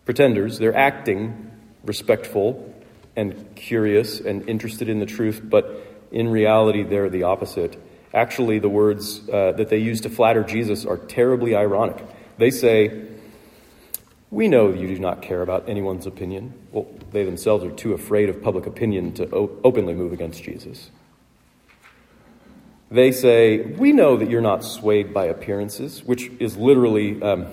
pretenders. 0.07 0.59
They're 0.59 0.77
acting 0.77 1.51
respectful 1.85 2.75
and 3.15 3.55
curious 3.57 4.21
and 4.21 4.49
interested 4.49 4.89
in 4.89 5.01
the 5.01 5.07
truth, 5.07 5.43
but 5.45 5.87
in 6.11 6.29
reality, 6.29 6.83
they're 6.83 7.11
the 7.11 7.25
opposite. 7.25 7.77
Actually, 8.13 8.59
the 8.59 8.69
words 8.69 9.29
uh, 9.29 9.53
that 9.53 9.69
they 9.69 9.79
use 9.79 10.01
to 10.01 10.11
flatter 10.11 10.43
Jesus 10.43 10.85
are 10.85 10.97
terribly 10.97 11.55
ironic. 11.55 12.05
They 12.39 12.51
say, 12.51 13.07
We 14.31 14.49
know 14.49 14.73
you 14.73 14.89
do 14.89 14.99
not 14.99 15.23
care 15.23 15.43
about 15.43 15.69
anyone's 15.69 16.07
opinion. 16.07 16.55
Well, 16.73 16.89
they 17.13 17.25
themselves 17.25 17.65
are 17.65 17.71
too 17.71 17.93
afraid 17.93 18.29
of 18.29 18.43
public 18.43 18.67
opinion 18.67 19.13
to 19.15 19.29
openly 19.31 19.95
move 19.95 20.13
against 20.13 20.43
Jesus. 20.43 20.91
They 22.91 23.13
say, 23.13 23.59
We 23.59 23.93
know 23.93 24.17
that 24.17 24.29
you're 24.29 24.41
not 24.41 24.65
swayed 24.65 25.15
by 25.15 25.27
appearances, 25.27 26.03
which 26.03 26.29
is 26.41 26.57
literally, 26.57 27.23
um, 27.23 27.47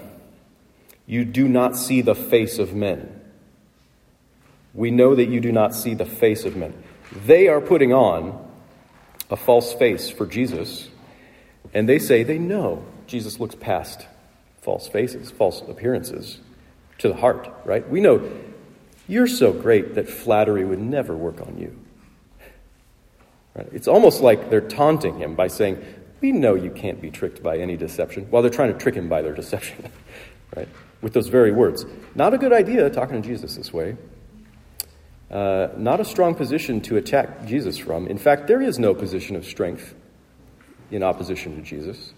you 1.06 1.24
do 1.24 1.48
not 1.48 1.78
see 1.78 2.02
the 2.02 2.16
face 2.16 2.58
of 2.58 2.74
men. 2.74 3.14
We 4.74 4.90
know 4.90 5.14
that 5.14 5.30
you 5.30 5.40
do 5.40 5.52
not 5.52 5.76
see 5.76 5.94
the 5.94 6.06
face 6.06 6.46
of 6.46 6.56
men. 6.56 6.74
They 7.12 7.48
are 7.48 7.62
putting 7.62 7.94
on 7.94 8.47
a 9.30 9.36
false 9.36 9.74
face 9.74 10.10
for 10.10 10.26
Jesus, 10.26 10.90
and 11.74 11.88
they 11.88 12.00
say 12.00 12.24
they 12.24 12.38
know 12.38 12.86
Jesus 13.08 13.40
looks 13.40 13.56
past 13.56 14.06
false 14.62 14.88
faces, 14.88 15.32
false 15.32 15.62
appearances 15.62 16.40
to 16.98 17.08
the 17.08 17.16
heart, 17.16 17.50
right? 17.66 17.88
We 17.90 18.02
know 18.02 18.30
you're 19.08 19.28
so 19.28 19.54
great 19.54 19.96
that 19.96 20.10
flattery 20.10 20.66
would 20.66 20.80
never 20.80 21.16
work 21.16 21.40
on 21.42 21.58
you. 21.58 21.78
Right? 23.56 23.68
It's 23.72 23.88
almost 23.88 24.22
like 24.22 24.50
they're 24.50 24.62
taunting 24.62 25.18
him 25.18 25.36
by 25.36 25.48
saying, 25.48 25.84
We 26.22 26.32
know 26.32 26.56
you 26.56 26.70
can't 26.70 27.02
be 27.02 27.10
tricked 27.10 27.42
by 27.42 27.58
any 27.58 27.78
deception, 27.78 28.26
while 28.30 28.42
they're 28.42 28.52
trying 28.52 28.74
to 28.74 28.78
trick 28.78 28.96
him 28.96 29.08
by 29.08 29.22
their 29.22 29.34
deception, 29.42 29.90
right? 30.56 30.68
With 31.02 31.14
those 31.14 31.28
very 31.28 31.52
words. 31.52 31.86
Not 32.16 32.34
a 32.34 32.38
good 32.38 32.54
idea 32.54 32.90
talking 32.90 33.22
to 33.22 33.28
Jesus 33.28 33.56
this 33.56 33.72
way. 33.72 33.96
Uh, 35.30 35.68
not 35.76 36.00
a 36.00 36.06
strong 36.06 36.36
position 36.36 36.80
to 36.80 36.96
attack 36.96 37.46
Jesus 37.46 37.78
from. 37.78 38.08
In 38.08 38.18
fact, 38.18 38.48
there 38.48 38.62
is 38.62 38.80
no 38.80 38.94
position 38.94 39.36
of 39.36 39.46
strength 39.46 39.94
in 40.90 41.04
opposition 41.04 41.56
to 41.58 41.62
Jesus. 41.62 42.14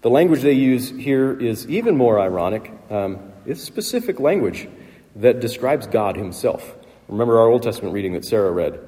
The 0.00 0.10
language 0.10 0.40
they 0.40 0.52
use 0.52 0.88
here 0.90 1.38
is 1.38 1.68
even 1.68 1.96
more 1.96 2.18
ironic. 2.18 2.72
Um, 2.90 3.32
it's 3.44 3.62
specific 3.62 4.18
language 4.20 4.68
that 5.16 5.40
describes 5.40 5.86
God 5.86 6.16
Himself. 6.16 6.74
Remember 7.08 7.38
our 7.38 7.48
Old 7.48 7.62
Testament 7.62 7.92
reading 7.94 8.14
that 8.14 8.24
Sarah 8.24 8.50
read 8.50 8.80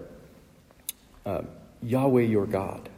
uh, 1.26 1.42
Yahweh 1.82 2.22
your 2.22 2.46
God. 2.46 2.88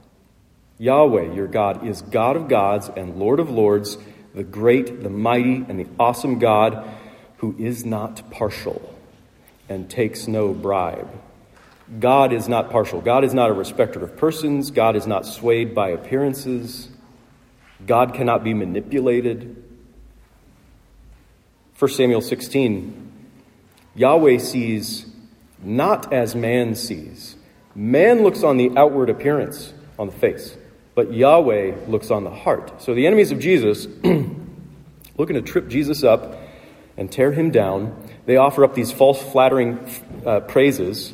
Yahweh 0.79 1.35
your 1.35 1.49
God 1.49 1.87
is 1.87 2.03
God 2.03 2.37
of 2.37 2.49
gods 2.49 2.89
and 2.97 3.17
Lord 3.17 3.41
of 3.41 3.51
lords, 3.51 3.99
the 4.35 4.45
great, 4.45 5.03
the 5.03 5.11
mighty, 5.11 5.65
and 5.69 5.81
the 5.81 5.87
awesome 5.99 6.39
God 6.39 6.89
who 7.39 7.55
is 7.59 7.85
not 7.85 8.31
partial 8.31 8.95
and 9.69 9.91
takes 9.91 10.27
no 10.27 10.53
bribe. 10.53 11.11
God 12.01 12.33
is 12.33 12.49
not 12.49 12.71
partial. 12.71 13.01
God 13.01 13.25
is 13.25 13.33
not 13.33 13.51
a 13.51 13.53
respecter 13.53 14.03
of 14.03 14.17
persons. 14.17 14.71
God 14.71 14.97
is 14.97 15.07
not 15.07 15.25
swayed 15.25 15.75
by 15.75 15.91
appearances. 15.91 16.89
God 17.85 18.15
cannot 18.15 18.43
be 18.43 18.55
manipulated. 18.55 19.63
1 21.79 21.91
Samuel 21.91 22.23
16 22.23 23.03
Yahweh 23.95 24.39
sees 24.39 25.07
not 25.63 26.13
as 26.13 26.35
man 26.35 26.75
sees. 26.75 27.37
Man 27.75 28.23
looks 28.23 28.43
on 28.43 28.57
the 28.57 28.71
outward 28.77 29.09
appearance, 29.11 29.73
on 29.99 30.07
the 30.07 30.13
face, 30.13 30.57
but 30.95 31.13
Yahweh 31.13 31.87
looks 31.87 32.11
on 32.11 32.25
the 32.25 32.31
heart. 32.31 32.83
So 32.83 32.95
the 32.95 33.07
enemies 33.07 33.31
of 33.31 33.39
Jesus, 33.39 33.87
looking 35.17 35.35
to 35.35 35.43
trip 35.43 35.69
Jesus 35.69 36.05
up 36.05 36.46
and 36.97 37.11
tear 37.11 37.33
him 37.33 37.51
down, 37.51 38.09
they 38.25 38.37
offer 38.37 38.65
up 38.65 38.75
these 38.75 38.91
false, 38.93 39.21
flattering 39.21 39.79
uh, 40.25 40.41
praises 40.41 41.13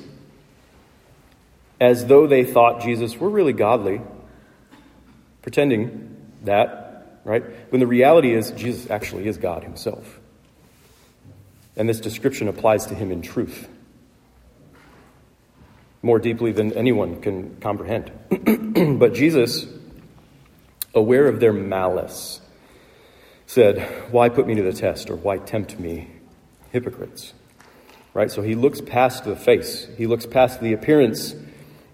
as 1.80 2.06
though 2.06 2.26
they 2.26 2.44
thought 2.44 2.80
Jesus 2.80 3.16
were 3.16 3.28
really 3.28 3.52
godly, 3.52 4.00
pretending 5.42 6.16
that, 6.44 7.20
right? 7.24 7.42
When 7.70 7.80
the 7.80 7.86
reality 7.86 8.32
is, 8.32 8.52
Jesus 8.52 8.88
actually 8.88 9.26
is 9.26 9.36
God 9.36 9.64
himself. 9.64 10.20
And 11.76 11.88
this 11.88 12.00
description 12.00 12.46
applies 12.46 12.86
to 12.86 12.94
him 12.94 13.10
in 13.10 13.22
truth 13.22 13.68
more 16.02 16.18
deeply 16.18 16.52
than 16.52 16.72
anyone 16.72 17.20
can 17.20 17.56
comprehend. 17.60 18.10
but 18.98 19.14
Jesus, 19.14 19.66
aware 20.94 21.28
of 21.28 21.40
their 21.40 21.52
malice, 21.52 22.40
said, 23.52 23.82
Why 24.10 24.30
put 24.30 24.46
me 24.46 24.54
to 24.54 24.62
the 24.62 24.72
test 24.72 25.10
or 25.10 25.16
why 25.16 25.36
tempt 25.36 25.78
me, 25.78 26.08
hypocrites? 26.70 27.34
Right? 28.14 28.30
So 28.30 28.40
he 28.40 28.54
looks 28.54 28.80
past 28.80 29.24
the 29.24 29.36
face, 29.36 29.86
he 29.98 30.06
looks 30.06 30.24
past 30.24 30.62
the 30.62 30.72
appearance 30.72 31.34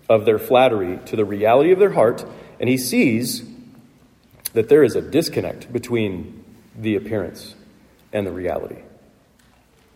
of 0.08 0.24
their 0.24 0.38
flattery 0.38 1.00
to 1.06 1.16
the 1.16 1.24
reality 1.24 1.72
of 1.72 1.80
their 1.80 1.90
heart, 1.90 2.24
and 2.60 2.68
he 2.68 2.78
sees 2.78 3.42
that 4.52 4.68
there 4.68 4.84
is 4.84 4.94
a 4.94 5.02
disconnect 5.02 5.72
between 5.72 6.44
the 6.76 6.94
appearance 6.94 7.56
and 8.12 8.24
the 8.24 8.32
reality, 8.32 8.82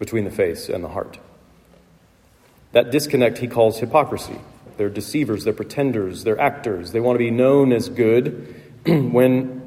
between 0.00 0.24
the 0.24 0.32
face 0.32 0.68
and 0.68 0.82
the 0.82 0.88
heart. 0.88 1.20
That 2.72 2.90
disconnect 2.90 3.38
he 3.38 3.46
calls 3.46 3.78
hypocrisy. 3.78 4.38
They're 4.78 4.90
deceivers, 4.90 5.44
they're 5.44 5.52
pretenders, 5.52 6.24
they're 6.24 6.40
actors. 6.40 6.90
They 6.90 7.00
want 7.00 7.14
to 7.14 7.24
be 7.24 7.30
known 7.30 7.72
as 7.72 7.88
good 7.88 8.52
when 8.86 9.61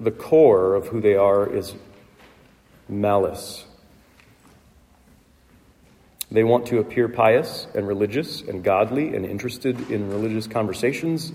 the 0.00 0.10
core 0.10 0.74
of 0.74 0.88
who 0.88 1.00
they 1.00 1.14
are 1.14 1.48
is 1.48 1.74
malice. 2.88 3.64
They 6.30 6.44
want 6.44 6.66
to 6.66 6.78
appear 6.78 7.08
pious 7.08 7.66
and 7.74 7.88
religious 7.88 8.42
and 8.42 8.62
godly 8.62 9.14
and 9.14 9.24
interested 9.24 9.90
in 9.90 10.10
religious 10.10 10.46
conversations, 10.46 11.32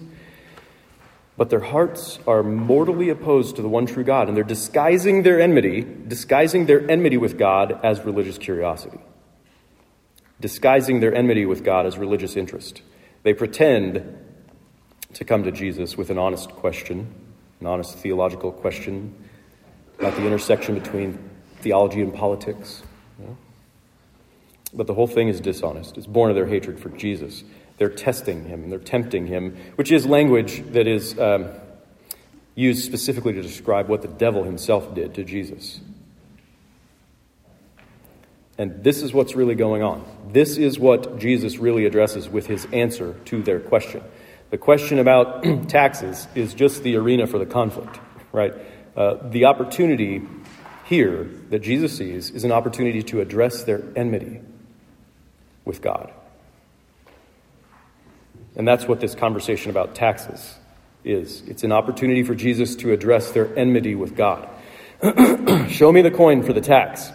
but 1.35 1.49
their 1.49 1.59
hearts 1.59 2.19
are 2.27 2.43
mortally 2.43 3.09
opposed 3.09 3.55
to 3.55 3.61
the 3.63 3.69
one 3.69 3.87
true 3.87 4.03
God, 4.03 4.27
and 4.27 4.37
they're 4.37 4.43
disguising 4.43 5.23
their 5.23 5.41
enmity, 5.41 5.81
disguising 5.81 6.67
their 6.67 6.89
enmity 6.89 7.17
with 7.17 7.37
God 7.37 7.79
as 7.83 8.01
religious 8.01 8.37
curiosity 8.37 8.99
disguising 10.43 10.99
their 10.99 11.15
enmity 11.15 11.45
with 11.45 11.63
God 11.63 11.85
as 11.85 11.97
religious 11.97 12.35
interest. 12.35 12.81
They 13.23 13.33
pretend 13.33 14.17
to 15.13 15.23
come 15.23 15.43
to 15.43 15.53
Jesus 15.53 15.95
with 15.97 16.09
an 16.09 16.17
honest 16.17 16.49
question, 16.49 17.13
an 17.59 17.67
honest 17.67 17.97
theological 17.97 18.51
question 18.51 19.13
about 19.99 20.15
the 20.15 20.25
intersection 20.25 20.75
between 20.75 21.17
theology 21.61 22.01
and 22.01 22.13
politics. 22.13 22.83
You 23.19 23.25
know? 23.25 23.37
But 24.73 24.87
the 24.87 24.93
whole 24.93 25.07
thing 25.07 25.27
is 25.27 25.39
dishonest. 25.39 25.97
It's 25.97 26.07
born 26.07 26.29
of 26.29 26.35
their 26.35 26.47
hatred 26.47 26.79
for 26.79 26.89
Jesus. 26.89 27.43
They're 27.77 27.89
testing 27.89 28.45
him 28.45 28.63
and 28.63 28.71
they're 28.71 28.79
tempting 28.79 29.27
him, 29.27 29.57
which 29.75 29.91
is 29.91 30.05
language 30.05 30.63
that 30.71 30.87
is 30.87 31.17
um, 31.19 31.49
used 32.55 32.85
specifically 32.85 33.33
to 33.33 33.41
describe 33.41 33.87
what 33.87 34.01
the 34.01 34.07
devil 34.07 34.43
himself 34.43 34.93
did 34.93 35.13
to 35.15 35.23
Jesus. 35.23 35.79
And 38.57 38.83
this 38.83 39.01
is 39.01 39.13
what's 39.13 39.35
really 39.35 39.55
going 39.55 39.81
on. 39.81 40.05
This 40.31 40.57
is 40.57 40.77
what 40.77 41.17
Jesus 41.17 41.57
really 41.57 41.85
addresses 41.85 42.29
with 42.29 42.45
his 42.45 42.67
answer 42.71 43.15
to 43.25 43.41
their 43.41 43.59
question. 43.59 44.03
The 44.53 44.59
question 44.59 44.99
about 44.99 45.43
taxes 45.69 46.27
is 46.35 46.53
just 46.53 46.83
the 46.83 46.95
arena 46.97 47.25
for 47.25 47.39
the 47.39 47.45
conflict, 47.47 47.99
right? 48.31 48.53
Uh, 48.95 49.15
the 49.23 49.45
opportunity 49.45 50.21
here 50.85 51.27
that 51.49 51.63
Jesus 51.63 51.97
sees 51.97 52.29
is 52.29 52.43
an 52.43 52.51
opportunity 52.51 53.01
to 53.01 53.19
address 53.19 53.63
their 53.63 53.81
enmity 53.95 54.41
with 55.65 55.81
God. 55.81 56.13
And 58.55 58.67
that's 58.67 58.87
what 58.87 58.99
this 58.99 59.15
conversation 59.15 59.71
about 59.71 59.95
taxes 59.95 60.53
is. 61.03 61.41
It's 61.47 61.63
an 61.63 61.71
opportunity 61.71 62.21
for 62.21 62.35
Jesus 62.35 62.75
to 62.75 62.91
address 62.91 63.31
their 63.31 63.57
enmity 63.57 63.95
with 63.95 64.15
God. 64.15 64.47
Show 65.71 65.91
me 65.91 66.03
the 66.03 66.11
coin 66.11 66.43
for 66.43 66.53
the 66.53 66.61
tax 66.61 67.11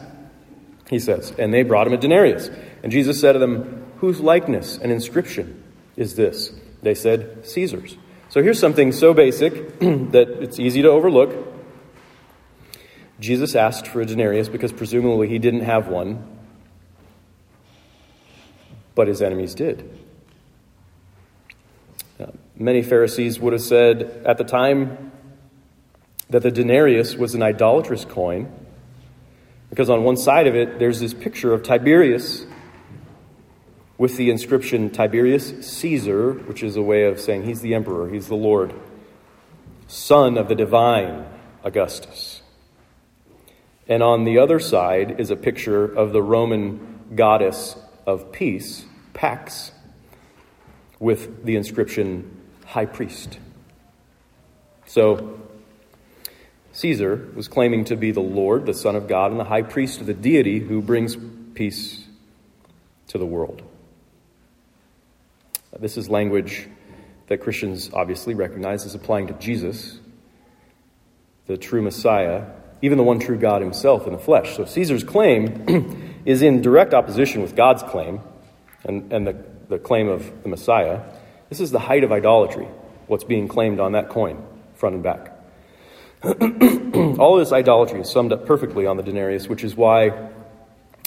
he 0.90 0.98
says. 0.98 1.32
And 1.38 1.54
they 1.54 1.62
brought 1.62 1.86
him 1.86 1.92
a 1.92 1.98
denarius. 1.98 2.50
And 2.82 2.90
Jesus 2.90 3.20
said 3.20 3.34
to 3.34 3.38
them, 3.38 3.86
Whose 3.98 4.18
likeness 4.18 4.76
and 4.76 4.90
inscription 4.90 5.62
is 5.94 6.16
this? 6.16 6.52
They 6.82 6.94
said, 6.94 7.46
Caesar's. 7.46 7.96
So 8.28 8.42
here's 8.42 8.58
something 8.58 8.92
so 8.92 9.14
basic 9.14 9.78
that 9.80 10.28
it's 10.40 10.58
easy 10.58 10.82
to 10.82 10.90
overlook. 10.90 11.34
Jesus 13.20 13.54
asked 13.54 13.86
for 13.86 14.00
a 14.00 14.06
denarius 14.06 14.48
because 14.48 14.72
presumably 14.72 15.28
he 15.28 15.38
didn't 15.38 15.62
have 15.62 15.88
one, 15.88 16.38
but 18.94 19.08
his 19.08 19.22
enemies 19.22 19.54
did. 19.54 19.98
Now, 22.18 22.32
many 22.56 22.82
Pharisees 22.82 23.40
would 23.40 23.54
have 23.54 23.62
said 23.62 24.22
at 24.24 24.38
the 24.38 24.44
time 24.44 25.12
that 26.30 26.42
the 26.42 26.50
denarius 26.50 27.16
was 27.16 27.34
an 27.34 27.42
idolatrous 27.42 28.04
coin 28.04 28.52
because 29.70 29.90
on 29.90 30.04
one 30.04 30.16
side 30.16 30.46
of 30.46 30.54
it, 30.54 30.78
there's 30.78 31.00
this 31.00 31.14
picture 31.14 31.52
of 31.52 31.62
Tiberius 31.62 32.46
with 33.98 34.16
the 34.16 34.30
inscription 34.30 34.88
Tiberius 34.90 35.66
Caesar, 35.66 36.32
which 36.32 36.62
is 36.62 36.76
a 36.76 36.82
way 36.82 37.04
of 37.04 37.20
saying 37.20 37.44
he's 37.44 37.60
the 37.60 37.74
emperor, 37.74 38.08
he's 38.08 38.28
the 38.28 38.36
Lord, 38.36 38.72
son 39.88 40.38
of 40.38 40.48
the 40.48 40.54
divine 40.54 41.26
Augustus. 41.64 42.40
And 43.88 44.02
on 44.02 44.24
the 44.24 44.38
other 44.38 44.60
side 44.60 45.20
is 45.20 45.30
a 45.30 45.36
picture 45.36 45.84
of 45.84 46.12
the 46.12 46.22
Roman 46.22 47.00
goddess 47.14 47.74
of 48.06 48.30
peace, 48.32 48.84
Pax, 49.14 49.72
with 51.00 51.44
the 51.44 51.56
inscription 51.56 52.40
High 52.66 52.86
Priest. 52.86 53.38
So 54.86 55.40
Caesar 56.72 57.28
was 57.34 57.48
claiming 57.48 57.84
to 57.86 57.96
be 57.96 58.12
the 58.12 58.20
Lord, 58.20 58.66
the 58.66 58.74
Son 58.74 58.94
of 58.94 59.08
God, 59.08 59.32
and 59.32 59.40
the 59.40 59.44
high 59.44 59.62
priest 59.62 60.00
of 60.00 60.06
the 60.06 60.14
deity 60.14 60.60
who 60.60 60.80
brings 60.80 61.16
peace 61.54 62.04
to 63.08 63.18
the 63.18 63.26
world. 63.26 63.67
Uh, 65.72 65.78
this 65.80 65.96
is 65.96 66.08
language 66.08 66.68
that 67.26 67.38
Christians 67.38 67.90
obviously 67.92 68.34
recognize 68.34 68.86
as 68.86 68.94
applying 68.94 69.26
to 69.26 69.34
Jesus, 69.34 69.98
the 71.46 71.56
true 71.56 71.82
Messiah, 71.82 72.46
even 72.80 72.96
the 72.96 73.04
one 73.04 73.18
true 73.18 73.36
God 73.38 73.60
himself 73.60 74.06
in 74.06 74.12
the 74.12 74.18
flesh. 74.18 74.56
So 74.56 74.64
Caesar's 74.64 75.04
claim 75.04 76.20
is 76.24 76.42
in 76.42 76.62
direct 76.62 76.94
opposition 76.94 77.42
with 77.42 77.54
God's 77.54 77.82
claim 77.82 78.20
and, 78.84 79.12
and 79.12 79.26
the, 79.26 79.44
the 79.68 79.78
claim 79.78 80.08
of 80.08 80.42
the 80.42 80.48
Messiah. 80.48 81.00
This 81.48 81.60
is 81.60 81.70
the 81.70 81.78
height 81.78 82.04
of 82.04 82.12
idolatry, 82.12 82.66
what's 83.06 83.24
being 83.24 83.48
claimed 83.48 83.80
on 83.80 83.92
that 83.92 84.08
coin, 84.08 84.42
front 84.74 84.94
and 84.94 85.02
back. 85.02 85.34
All 86.22 87.34
of 87.34 87.40
this 87.40 87.52
idolatry 87.52 88.00
is 88.00 88.10
summed 88.10 88.32
up 88.32 88.46
perfectly 88.46 88.86
on 88.86 88.96
the 88.96 89.02
denarius, 89.02 89.48
which 89.48 89.64
is 89.64 89.76
why 89.76 90.30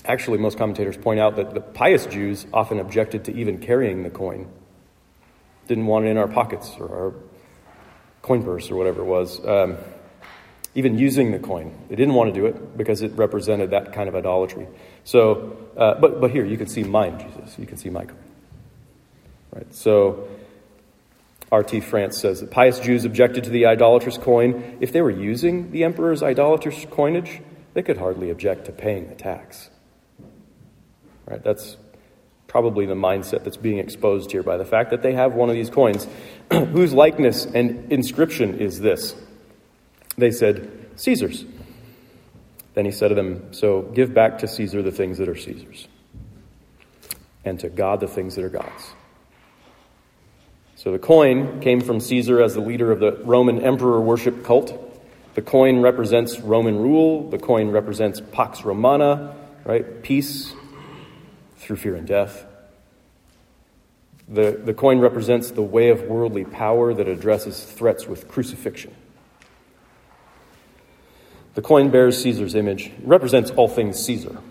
actually 0.06 0.38
most 0.38 0.58
commentators 0.58 0.98
point 0.98 1.20
out 1.20 1.36
that 1.36 1.54
the 1.54 1.62
pious 1.62 2.06
Jews 2.06 2.46
often 2.54 2.80
objected 2.80 3.26
to 3.26 3.36
even 3.36 3.60
carrying 3.60 4.04
the 4.04 4.10
coin, 4.10 4.48
didn't 5.68 5.86
want 5.86 6.06
it 6.06 6.10
in 6.10 6.18
our 6.18 6.28
pockets 6.28 6.76
or 6.80 6.90
our 6.90 7.14
coin 8.22 8.44
purse 8.44 8.70
or 8.70 8.76
whatever 8.76 9.02
it 9.02 9.06
was. 9.06 9.46
Um, 9.46 9.78
even 10.74 10.98
using 10.98 11.32
the 11.32 11.40
coin. 11.40 11.78
They 11.90 11.96
didn't 11.96 12.14
want 12.14 12.34
to 12.34 12.40
do 12.40 12.46
it 12.46 12.78
because 12.78 13.02
it 13.02 13.12
represented 13.14 13.72
that 13.72 13.94
kind 13.94 14.08
of 14.08 14.16
idolatry. 14.16 14.68
So, 15.04 15.58
uh, 15.76 15.96
but, 15.96 16.22
but 16.22 16.32
here, 16.32 16.46
you 16.46 16.58
can 16.58 16.68
see 16.68 16.84
mine, 16.84 17.20
Jesus. 17.20 17.60
You 17.60 17.66
can 17.66 17.78
see 17.78 17.90
my 17.90 18.06
coin. 18.06 18.18
Right? 19.52 19.76
So, 19.76 20.30
R.T. 21.52 21.82
France 21.82 22.18
says 22.18 22.40
that 22.40 22.52
pious 22.52 22.80
Jews 22.80 23.04
objected 23.04 23.44
to 23.44 23.50
the 23.50 23.66
idolatrous 23.66 24.18
coin. 24.18 24.78
If 24.80 24.94
they 24.94 25.02
were 25.02 25.12
using 25.12 25.72
the 25.72 25.84
emperor's 25.84 26.24
idolatrous 26.24 26.86
coinage, 26.90 27.42
they 27.74 27.82
could 27.82 27.98
hardly 27.98 28.30
object 28.30 28.66
to 28.66 28.72
paying 28.72 29.10
the 29.10 29.16
tax. 29.16 29.71
Right? 31.32 31.42
That's 31.42 31.78
probably 32.48 32.86
the 32.86 32.94
mindset 32.94 33.46
that's 33.46 33.56
being 33.56 33.78
exposed 33.78 34.32
here 34.32 34.44
by 34.44 34.58
the 34.58 34.66
fact 34.66 34.90
that 34.90 35.02
they 35.02 35.14
have 35.14 35.34
one 35.34 35.50
of 35.50 35.56
these 35.56 35.70
coins 35.70 36.06
whose 36.52 36.92
likeness 36.92 37.46
and 37.46 37.92
inscription 37.92 38.60
is 38.60 38.82
this 38.82 39.16
they 40.18 40.32
said, 40.32 40.90
Caesar's. 40.98 41.46
Then 42.74 42.84
he 42.84 42.92
said 42.92 43.08
to 43.08 43.16
them, 43.16 43.54
So 43.54 43.82
give 43.82 44.14
back 44.14 44.40
to 44.40 44.48
Caesar 44.48 44.82
the 44.82 44.92
things 44.92 45.18
that 45.20 45.30
are 45.30 45.38
Caesar's, 45.38 45.88
and 47.46 47.58
to 47.62 47.70
God 47.70 48.02
the 48.02 48.08
things 48.08 48.36
that 48.36 48.44
are 48.44 48.50
God's. 48.50 48.94
So 50.76 50.92
the 50.92 51.00
coin 51.00 51.62
came 51.62 51.80
from 51.80 52.02
Caesar 52.02 52.42
as 52.42 52.56
the 52.56 52.62
leader 52.62 52.92
of 52.92 53.00
the 53.00 53.14
Roman 53.24 53.62
emperor 53.62 54.02
worship 54.02 54.44
cult. 54.44 54.78
The 55.36 55.42
coin 55.42 55.82
represents 55.82 56.40
Roman 56.42 56.78
rule, 56.78 57.30
the 57.30 57.38
coin 57.38 57.72
represents 57.72 58.20
Pax 58.20 58.66
Romana, 58.66 59.34
right? 59.64 60.04
Peace 60.04 60.54
through 61.72 61.78
fear 61.78 61.96
and 61.96 62.06
death. 62.06 62.46
The, 64.28 64.60
the 64.62 64.74
coin 64.74 65.00
represents 65.00 65.52
the 65.52 65.62
way 65.62 65.88
of 65.88 66.02
worldly 66.02 66.44
power 66.44 66.94
that 66.94 67.08
addresses 67.08 67.64
threats 67.64 68.08
with 68.08 68.28
crucifixion. 68.28 68.94
The 71.54 71.62
coin 71.62 71.90
bears 71.90 72.22
Caesar's 72.22 72.56
image, 72.56 72.92
represents 73.04 73.52
all 73.52 73.70
things 73.70 73.98
Caesar. 74.04 74.42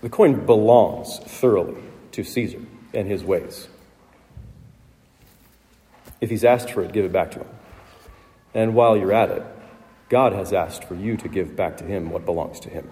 The 0.00 0.08
coin 0.08 0.46
belongs 0.46 1.18
thoroughly 1.18 1.82
to 2.12 2.22
Caesar 2.22 2.60
and 2.94 3.08
his 3.08 3.24
ways. 3.24 3.66
If 6.20 6.30
he's 6.30 6.44
asked 6.44 6.70
for 6.70 6.84
it, 6.84 6.92
give 6.92 7.04
it 7.04 7.10
back 7.12 7.32
to 7.32 7.40
him. 7.40 7.48
And 8.54 8.76
while 8.76 8.96
you're 8.96 9.12
at 9.12 9.30
it, 9.30 9.42
God 10.08 10.34
has 10.34 10.52
asked 10.52 10.84
for 10.84 10.94
you 10.94 11.16
to 11.16 11.26
give 11.26 11.56
back 11.56 11.78
to 11.78 11.84
him 11.84 12.10
what 12.10 12.24
belongs 12.24 12.60
to 12.60 12.70
him. 12.70 12.88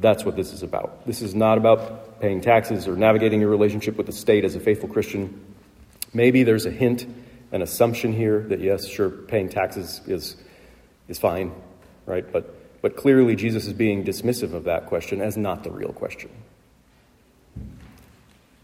That's 0.00 0.24
what 0.24 0.36
this 0.36 0.52
is 0.52 0.62
about. 0.62 1.06
This 1.06 1.22
is 1.22 1.34
not 1.34 1.58
about 1.58 2.20
paying 2.20 2.40
taxes 2.40 2.88
or 2.88 2.96
navigating 2.96 3.40
your 3.40 3.50
relationship 3.50 3.96
with 3.96 4.06
the 4.06 4.12
state 4.12 4.44
as 4.44 4.54
a 4.54 4.60
faithful 4.60 4.88
Christian. 4.88 5.44
Maybe 6.12 6.42
there's 6.42 6.66
a 6.66 6.70
hint, 6.70 7.06
an 7.52 7.62
assumption 7.62 8.12
here 8.12 8.40
that, 8.48 8.60
yes, 8.60 8.86
sure, 8.86 9.10
paying 9.10 9.48
taxes 9.48 10.00
is 10.06 10.36
is 11.08 11.18
fine, 11.18 11.52
right? 12.04 12.30
But, 12.30 12.82
but 12.82 12.96
clearly, 12.96 13.36
Jesus 13.36 13.66
is 13.66 13.72
being 13.72 14.04
dismissive 14.04 14.52
of 14.52 14.64
that 14.64 14.86
question 14.86 15.20
as 15.20 15.36
not 15.36 15.64
the 15.64 15.70
real 15.70 15.92
question. 15.92 16.30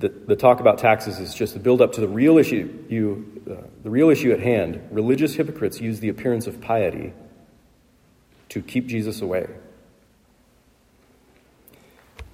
The, 0.00 0.08
the 0.08 0.36
talk 0.36 0.58
about 0.58 0.78
taxes 0.78 1.20
is 1.20 1.34
just 1.34 1.54
the 1.54 1.60
build 1.60 1.80
up 1.80 1.92
to 1.92 2.00
the 2.00 2.08
real 2.08 2.38
issue, 2.38 2.84
you, 2.88 3.42
uh, 3.48 3.66
the 3.84 3.90
real 3.90 4.10
issue 4.10 4.32
at 4.32 4.40
hand. 4.40 4.88
Religious 4.90 5.34
hypocrites 5.34 5.80
use 5.80 6.00
the 6.00 6.08
appearance 6.08 6.48
of 6.48 6.60
piety 6.60 7.12
to 8.48 8.60
keep 8.60 8.86
Jesus 8.86 9.22
away. 9.22 9.46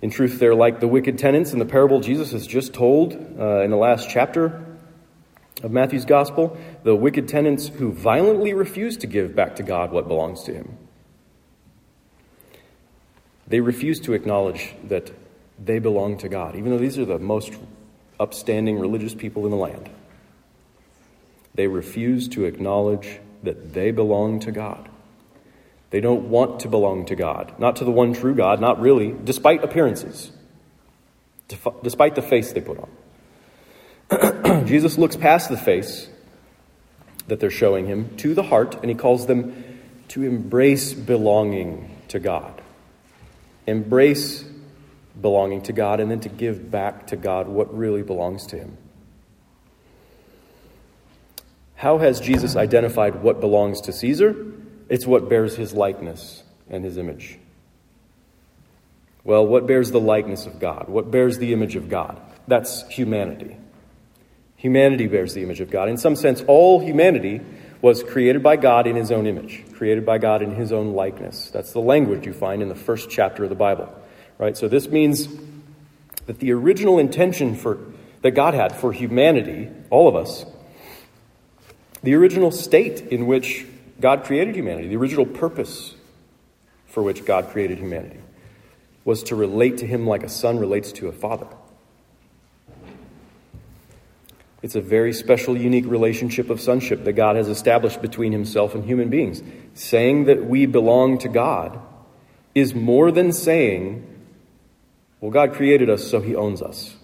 In 0.00 0.10
truth, 0.10 0.38
they're 0.38 0.54
like 0.54 0.80
the 0.80 0.88
wicked 0.88 1.18
tenants 1.18 1.52
in 1.52 1.58
the 1.58 1.64
parable 1.64 2.00
Jesus 2.00 2.32
has 2.32 2.46
just 2.46 2.72
told 2.72 3.14
uh, 3.14 3.62
in 3.62 3.70
the 3.70 3.76
last 3.76 4.08
chapter 4.08 4.64
of 5.62 5.72
Matthew's 5.72 6.04
gospel, 6.04 6.56
the 6.84 6.94
wicked 6.94 7.26
tenants 7.26 7.66
who 7.66 7.92
violently 7.92 8.54
refuse 8.54 8.96
to 8.98 9.06
give 9.06 9.34
back 9.34 9.56
to 9.56 9.62
God 9.62 9.90
what 9.90 10.06
belongs 10.06 10.44
to 10.44 10.54
him. 10.54 10.76
They 13.48 13.60
refuse 13.60 13.98
to 14.00 14.12
acknowledge 14.12 14.74
that 14.84 15.10
they 15.58 15.78
belong 15.80 16.18
to 16.18 16.28
God, 16.28 16.54
even 16.54 16.70
though 16.70 16.78
these 16.78 16.98
are 16.98 17.04
the 17.04 17.18
most 17.18 17.52
upstanding 18.20 18.78
religious 18.78 19.14
people 19.14 19.44
in 19.46 19.50
the 19.50 19.56
land. 19.56 19.88
They 21.54 21.66
refuse 21.66 22.28
to 22.28 22.44
acknowledge 22.44 23.18
that 23.42 23.72
they 23.72 23.90
belong 23.90 24.38
to 24.40 24.52
God. 24.52 24.88
They 25.90 26.00
don't 26.00 26.28
want 26.28 26.60
to 26.60 26.68
belong 26.68 27.06
to 27.06 27.16
God, 27.16 27.54
not 27.58 27.76
to 27.76 27.84
the 27.84 27.90
one 27.90 28.12
true 28.12 28.34
God, 28.34 28.60
not 28.60 28.80
really, 28.80 29.14
despite 29.24 29.64
appearances, 29.64 30.30
despite 31.82 32.14
the 32.14 32.22
face 32.22 32.52
they 32.52 32.60
put 32.60 32.78
on. 32.78 32.90
Jesus 34.66 34.98
looks 34.98 35.16
past 35.16 35.48
the 35.48 35.56
face 35.56 36.08
that 37.26 37.40
they're 37.40 37.50
showing 37.50 37.86
him 37.86 38.14
to 38.18 38.34
the 38.34 38.42
heart, 38.44 38.74
and 38.76 38.90
he 38.90 38.94
calls 38.94 39.26
them 39.26 39.64
to 40.08 40.24
embrace 40.24 40.92
belonging 40.92 41.96
to 42.08 42.18
God. 42.18 42.60
Embrace 43.66 44.44
belonging 45.20 45.62
to 45.62 45.72
God, 45.72 46.00
and 46.00 46.10
then 46.10 46.20
to 46.20 46.28
give 46.28 46.70
back 46.70 47.06
to 47.08 47.16
God 47.16 47.48
what 47.48 47.76
really 47.76 48.02
belongs 48.02 48.46
to 48.48 48.56
him. 48.56 48.76
How 51.76 51.98
has 51.98 52.20
Jesus 52.20 52.56
identified 52.56 53.22
what 53.22 53.40
belongs 53.40 53.80
to 53.82 53.92
Caesar? 53.92 54.34
It's 54.88 55.06
what 55.06 55.28
bears 55.28 55.56
his 55.56 55.72
likeness 55.72 56.42
and 56.70 56.84
his 56.84 56.96
image. 56.96 57.38
Well, 59.24 59.46
what 59.46 59.66
bears 59.66 59.90
the 59.90 60.00
likeness 60.00 60.46
of 60.46 60.58
God? 60.58 60.88
What 60.88 61.10
bears 61.10 61.38
the 61.38 61.52
image 61.52 61.76
of 61.76 61.88
God? 61.88 62.20
That's 62.46 62.86
humanity. 62.88 63.56
Humanity 64.56 65.06
bears 65.06 65.34
the 65.34 65.42
image 65.42 65.60
of 65.60 65.70
God. 65.70 65.88
In 65.88 65.98
some 65.98 66.16
sense, 66.16 66.42
all 66.46 66.80
humanity 66.80 67.40
was 67.80 68.02
created 68.02 68.42
by 68.42 68.56
God 68.56 68.86
in 68.86 68.96
his 68.96 69.12
own 69.12 69.26
image, 69.26 69.64
created 69.74 70.04
by 70.04 70.18
God 70.18 70.42
in 70.42 70.54
his 70.54 70.72
own 70.72 70.94
likeness. 70.94 71.50
That's 71.50 71.72
the 71.72 71.80
language 71.80 72.26
you 72.26 72.32
find 72.32 72.62
in 72.62 72.68
the 72.68 72.74
first 72.74 73.10
chapter 73.10 73.44
of 73.44 73.50
the 73.50 73.54
Bible. 73.54 73.88
Right? 74.38 74.56
So 74.56 74.66
this 74.66 74.88
means 74.88 75.28
that 76.26 76.38
the 76.40 76.52
original 76.52 76.98
intention 76.98 77.54
for 77.54 77.78
that 78.22 78.32
God 78.32 78.54
had 78.54 78.74
for 78.74 78.92
humanity, 78.92 79.68
all 79.90 80.08
of 80.08 80.16
us, 80.16 80.44
the 82.02 82.14
original 82.14 82.50
state 82.50 83.00
in 83.00 83.26
which 83.26 83.66
God 84.00 84.24
created 84.24 84.54
humanity, 84.54 84.88
the 84.88 84.96
original 84.96 85.26
purpose 85.26 85.94
for 86.86 87.02
which 87.02 87.24
God 87.24 87.48
created 87.50 87.78
humanity, 87.78 88.20
was 89.04 89.22
to 89.24 89.36
relate 89.36 89.78
to 89.78 89.86
him 89.86 90.06
like 90.06 90.22
a 90.22 90.28
son 90.28 90.58
relates 90.58 90.92
to 90.92 91.08
a 91.08 91.12
father. 91.12 91.46
It's 94.60 94.74
a 94.74 94.80
very 94.80 95.12
special, 95.12 95.56
unique 95.56 95.86
relationship 95.86 96.50
of 96.50 96.60
sonship 96.60 97.04
that 97.04 97.12
God 97.12 97.36
has 97.36 97.48
established 97.48 98.02
between 98.02 98.32
himself 98.32 98.74
and 98.74 98.84
human 98.84 99.08
beings. 99.08 99.42
Saying 99.74 100.24
that 100.24 100.44
we 100.44 100.66
belong 100.66 101.18
to 101.18 101.28
God 101.28 101.78
is 102.54 102.74
more 102.74 103.12
than 103.12 103.32
saying, 103.32 104.04
well, 105.20 105.30
God 105.30 105.52
created 105.54 105.88
us, 105.88 106.08
so 106.08 106.20
he 106.20 106.34
owns 106.34 106.60
us. 106.60 106.96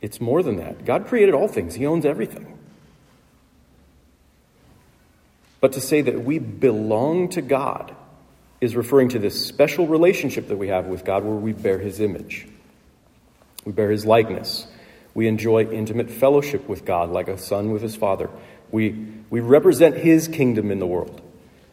It's 0.00 0.20
more 0.20 0.42
than 0.42 0.56
that. 0.56 0.84
God 0.84 1.06
created 1.06 1.34
all 1.34 1.48
things, 1.48 1.74
he 1.74 1.86
owns 1.86 2.04
everything. 2.04 2.58
But 5.60 5.72
to 5.72 5.80
say 5.80 6.00
that 6.02 6.24
we 6.24 6.38
belong 6.38 7.28
to 7.30 7.42
God 7.42 7.94
is 8.60 8.76
referring 8.76 9.10
to 9.10 9.18
this 9.18 9.46
special 9.46 9.86
relationship 9.86 10.48
that 10.48 10.56
we 10.56 10.68
have 10.68 10.86
with 10.86 11.04
God 11.04 11.24
where 11.24 11.34
we 11.34 11.52
bear 11.52 11.78
his 11.78 12.00
image, 12.00 12.46
we 13.64 13.72
bear 13.72 13.90
his 13.90 14.06
likeness. 14.06 14.66
We 15.12 15.26
enjoy 15.26 15.64
intimate 15.64 16.08
fellowship 16.08 16.68
with 16.68 16.84
God 16.84 17.10
like 17.10 17.26
a 17.26 17.36
son 17.36 17.72
with 17.72 17.82
his 17.82 17.96
father. 17.96 18.30
We, 18.70 19.06
we 19.28 19.40
represent 19.40 19.96
his 19.96 20.28
kingdom 20.28 20.70
in 20.70 20.78
the 20.78 20.86
world, 20.86 21.20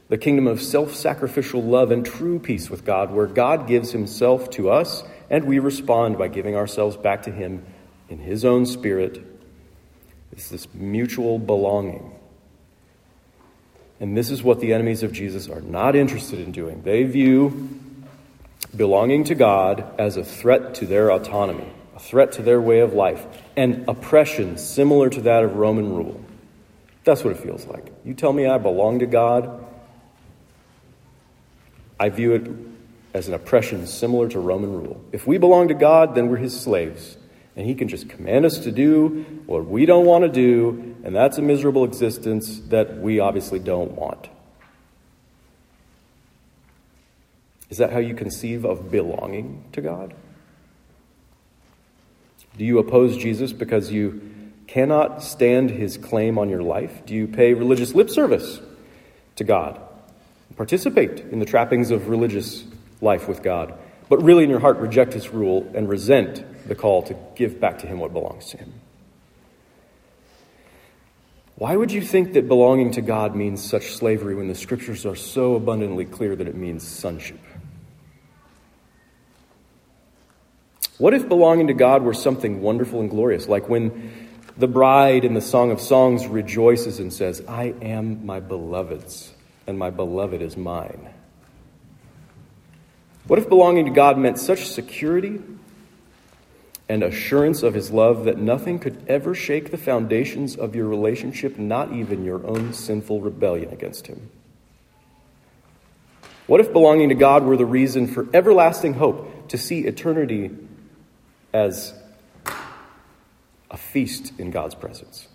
the 0.09 0.17
kingdom 0.17 0.47
of 0.47 0.61
self 0.61 0.95
sacrificial 0.95 1.61
love 1.61 1.91
and 1.91 2.03
true 2.03 2.39
peace 2.39 2.69
with 2.69 2.83
God, 2.83 3.11
where 3.11 3.27
God 3.27 3.67
gives 3.67 3.91
himself 3.91 4.49
to 4.51 4.71
us 4.71 5.03
and 5.29 5.45
we 5.45 5.59
respond 5.59 6.17
by 6.17 6.29
giving 6.29 6.55
ourselves 6.55 6.97
back 6.97 7.23
to 7.23 7.31
him 7.31 7.63
in 8.09 8.17
his 8.17 8.43
own 8.43 8.65
spirit. 8.65 9.23
It's 10.31 10.49
this 10.49 10.67
mutual 10.73 11.37
belonging. 11.37 12.16
And 13.99 14.15
this 14.15 14.29
is 14.29 14.43
what 14.43 14.59
the 14.59 14.73
enemies 14.73 15.03
of 15.03 15.11
Jesus 15.11 15.49
are 15.49 15.61
not 15.61 15.95
interested 15.95 16.39
in 16.39 16.51
doing. 16.51 16.83
They 16.83 17.03
view 17.03 17.69
belonging 18.75 19.23
to 19.25 19.35
God 19.35 19.83
as 19.99 20.17
a 20.17 20.23
threat 20.23 20.75
to 20.75 20.85
their 20.85 21.11
autonomy, 21.11 21.67
a 21.95 21.99
threat 21.99 22.33
to 22.33 22.43
their 22.43 22.61
way 22.61 22.79
of 22.79 22.93
life, 22.93 23.25
and 23.55 23.87
oppression 23.89 24.57
similar 24.57 25.09
to 25.09 25.21
that 25.21 25.43
of 25.43 25.55
Roman 25.55 25.93
rule. 25.93 26.23
That's 27.03 27.23
what 27.23 27.35
it 27.35 27.39
feels 27.39 27.65
like. 27.65 27.91
You 28.03 28.13
tell 28.13 28.33
me 28.33 28.45
I 28.45 28.57
belong 28.57 28.99
to 28.99 29.05
God, 29.05 29.65
I 31.99 32.09
view 32.09 32.33
it 32.33 32.51
as 33.13 33.27
an 33.27 33.33
oppression 33.33 33.87
similar 33.87 34.29
to 34.29 34.39
Roman 34.39 34.71
rule. 34.83 35.03
If 35.11 35.25
we 35.25 35.37
belong 35.37 35.69
to 35.69 35.73
God, 35.73 36.13
then 36.13 36.29
we're 36.29 36.37
his 36.37 36.59
slaves. 36.59 37.17
And 37.55 37.65
he 37.65 37.73
can 37.73 37.87
just 37.87 38.07
command 38.09 38.45
us 38.45 38.59
to 38.59 38.71
do 38.71 39.25
what 39.47 39.65
we 39.65 39.87
don't 39.87 40.05
want 40.05 40.23
to 40.23 40.29
do, 40.29 40.95
and 41.07 41.15
that's 41.15 41.37
a 41.37 41.41
miserable 41.41 41.85
existence 41.85 42.59
that 42.67 42.97
we 42.97 43.21
obviously 43.21 43.59
don't 43.59 43.93
want. 43.93 44.27
Is 47.69 47.77
that 47.77 47.93
how 47.93 47.99
you 47.99 48.13
conceive 48.13 48.65
of 48.65 48.91
belonging 48.91 49.63
to 49.71 49.79
God? 49.79 50.13
Do 52.57 52.65
you 52.65 52.77
oppose 52.79 53.15
Jesus 53.15 53.53
because 53.53 53.89
you 53.89 54.51
cannot 54.67 55.23
stand 55.23 55.69
his 55.69 55.95
claim 55.95 56.37
on 56.37 56.49
your 56.49 56.61
life? 56.61 57.05
Do 57.05 57.15
you 57.15 57.25
pay 57.25 57.53
religious 57.53 57.95
lip 57.95 58.09
service 58.09 58.59
to 59.37 59.45
God? 59.45 59.79
Participate 60.57 61.21
in 61.21 61.39
the 61.39 61.45
trappings 61.45 61.89
of 61.89 62.09
religious 62.09 62.65
life 62.99 63.29
with 63.29 63.41
God, 63.41 63.73
but 64.09 64.21
really 64.21 64.43
in 64.43 64.49
your 64.49 64.59
heart 64.59 64.75
reject 64.79 65.13
his 65.13 65.29
rule 65.29 65.71
and 65.73 65.87
resent 65.87 66.67
the 66.67 66.75
call 66.75 67.01
to 67.03 67.15
give 67.37 67.61
back 67.61 67.79
to 67.79 67.87
him 67.87 67.99
what 67.99 68.11
belongs 68.11 68.49
to 68.49 68.57
him? 68.57 68.73
Why 71.57 71.75
would 71.75 71.91
you 71.91 72.01
think 72.01 72.33
that 72.33 72.47
belonging 72.47 72.91
to 72.91 73.01
God 73.01 73.35
means 73.35 73.63
such 73.63 73.95
slavery 73.95 74.35
when 74.35 74.47
the 74.47 74.53
scriptures 74.53 75.07
are 75.07 75.15
so 75.15 75.55
abundantly 75.55 76.05
clear 76.05 76.35
that 76.35 76.47
it 76.47 76.55
means 76.55 76.87
sonship? 76.87 77.39
What 80.99 81.15
if 81.15 81.27
belonging 81.27 81.67
to 81.67 81.73
God 81.73 82.03
were 82.03 82.13
something 82.13 82.61
wonderful 82.61 83.01
and 83.01 83.09
glorious, 83.09 83.47
like 83.47 83.67
when 83.67 84.29
the 84.55 84.67
bride 84.67 85.25
in 85.25 85.33
the 85.33 85.41
Song 85.41 85.71
of 85.71 85.81
Songs 85.81 86.27
rejoices 86.27 86.99
and 86.99 87.11
says, 87.11 87.41
I 87.47 87.73
am 87.81 88.23
my 88.23 88.39
beloved's, 88.39 89.33
and 89.65 89.79
my 89.79 89.89
beloved 89.89 90.43
is 90.43 90.55
mine? 90.55 91.09
What 93.25 93.39
if 93.39 93.49
belonging 93.49 93.85
to 93.85 93.91
God 93.91 94.19
meant 94.19 94.37
such 94.37 94.67
security 94.67 95.41
and 96.89 97.03
assurance 97.03 97.63
of 97.63 97.73
his 97.73 97.91
love 97.91 98.25
that 98.25 98.37
nothing 98.37 98.79
could 98.79 99.03
ever 99.07 99.35
shake 99.35 99.71
the 99.71 99.77
foundations 99.77 100.55
of 100.55 100.75
your 100.75 100.87
relationship, 100.87 101.57
not 101.57 101.91
even 101.91 102.23
your 102.23 102.45
own 102.47 102.73
sinful 102.73 103.21
rebellion 103.21 103.71
against 103.73 104.07
him? 104.07 104.29
What 106.47 106.61
if 106.61 106.71
belonging 106.71 107.09
to 107.09 107.15
God 107.15 107.43
were 107.43 107.57
the 107.57 107.65
reason 107.65 108.07
for 108.07 108.25
everlasting 108.33 108.93
hope 108.93 109.49
to 109.49 109.57
see 109.57 109.81
eternity 109.81 110.51
as 111.53 111.93
a 113.69 113.75
feast 113.75 114.31
in 114.39 114.51
God's 114.51 114.75
presence? 114.75 115.27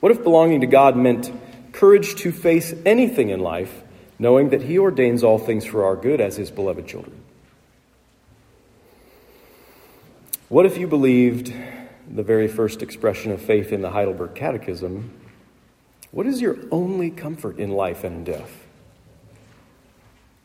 What 0.00 0.12
if 0.12 0.22
belonging 0.22 0.60
to 0.60 0.66
God 0.66 0.94
meant 0.94 1.32
courage 1.72 2.16
to 2.16 2.32
face 2.32 2.74
anything 2.84 3.30
in 3.30 3.40
life, 3.40 3.82
knowing 4.18 4.50
that 4.50 4.62
He 4.62 4.78
ordains 4.78 5.24
all 5.24 5.38
things 5.38 5.64
for 5.64 5.84
our 5.84 5.96
good 5.96 6.20
as 6.20 6.36
His 6.36 6.50
beloved 6.50 6.86
children? 6.86 7.22
What 10.48 10.64
if 10.64 10.78
you 10.78 10.86
believed 10.86 11.52
the 12.10 12.22
very 12.22 12.48
first 12.48 12.80
expression 12.80 13.32
of 13.32 13.42
faith 13.42 13.70
in 13.70 13.82
the 13.82 13.90
Heidelberg 13.90 14.34
Catechism? 14.34 15.10
What 16.10 16.26
is 16.26 16.40
your 16.40 16.56
only 16.70 17.10
comfort 17.10 17.58
in 17.58 17.70
life 17.70 18.02
and 18.02 18.24
death? 18.24 18.64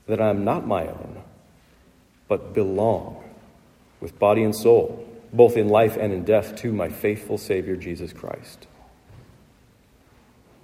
That 0.07 0.19
I 0.19 0.29
am 0.29 0.43
not 0.43 0.67
my 0.67 0.87
own 0.87 1.23
but 2.27 2.53
belong 2.53 3.23
with 4.01 4.17
body 4.19 4.43
and 4.43 4.55
soul, 4.55 5.07
both 5.31 5.55
in 5.55 5.69
life 5.69 5.95
and 5.97 6.11
in 6.11 6.25
death, 6.25 6.55
to 6.57 6.73
my 6.73 6.89
faithful 6.89 7.37
Savior, 7.37 7.75
Jesus 7.75 8.11
Christ? 8.11 8.67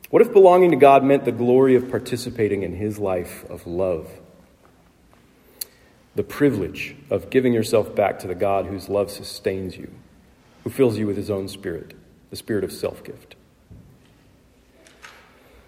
What 0.10 0.21
if 0.21 0.34
belonging 0.34 0.71
to 0.71 0.78
God 0.78 1.04
meant 1.04 1.25
the 1.25 1.32
glory 1.32 1.75
of 1.75 1.89
participating 1.89 2.63
in 2.63 2.75
His 2.75 2.97
life 2.97 3.45
of 3.49 3.67
love? 3.67 4.10
The 6.19 6.25
privilege 6.25 6.97
of 7.10 7.29
giving 7.29 7.53
yourself 7.53 7.95
back 7.95 8.19
to 8.19 8.27
the 8.27 8.36
God 8.36 8.65
whose 8.65 8.89
love 8.89 9.10
sustains 9.10 9.77
you, 9.77 9.89
who 10.65 10.69
fills 10.69 10.97
you 10.97 11.08
with 11.08 11.15
His 11.15 11.29
own 11.29 11.47
Spirit, 11.47 11.93
the 12.29 12.36
Spirit 12.36 12.65
of 12.65 12.73
self 12.73 13.05
gift. 13.05 13.38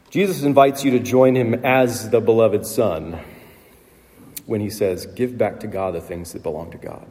Jesus 0.10 0.44
invites 0.44 0.84
you 0.84 0.92
to 0.92 1.00
join 1.00 1.38
Him 1.38 1.54
as 1.64 2.10
the 2.10 2.20
beloved 2.20 2.66
Son 2.66 3.18
when 4.46 4.60
he 4.60 4.70
says, 4.70 5.06
Give 5.06 5.38
back 5.38 5.62
to 5.62 5.68
God 5.68 5.94
the 5.94 6.02
things 6.02 6.34
that 6.34 6.44
belong 6.44 6.70
to 6.72 6.78
God. 6.78 7.08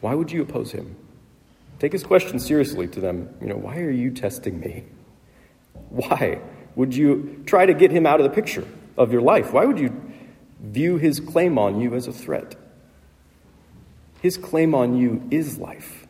Why 0.00 0.14
would 0.14 0.30
you 0.30 0.42
oppose 0.42 0.70
him? 0.70 0.94
Take 1.80 1.90
his 1.90 2.04
question 2.04 2.38
seriously 2.38 2.86
to 2.86 3.00
them. 3.00 3.34
You 3.40 3.48
know, 3.48 3.56
why 3.56 3.78
are 3.78 3.90
you 3.90 4.12
testing 4.12 4.60
me? 4.60 4.84
Why 5.88 6.42
would 6.76 6.94
you 6.94 7.42
try 7.44 7.66
to 7.66 7.74
get 7.74 7.90
him 7.90 8.06
out 8.06 8.20
of 8.20 8.24
the 8.24 8.30
picture 8.30 8.68
of 8.96 9.10
your 9.10 9.22
life? 9.22 9.52
Why 9.52 9.64
would 9.64 9.80
you 9.80 10.07
view 10.60 10.96
his 10.96 11.20
claim 11.20 11.58
on 11.58 11.80
you 11.80 11.94
as 11.94 12.06
a 12.06 12.12
threat? 12.12 12.56
His 14.20 14.36
claim 14.36 14.74
on 14.74 14.96
you 14.96 15.26
is 15.30 15.58
life. 15.58 16.06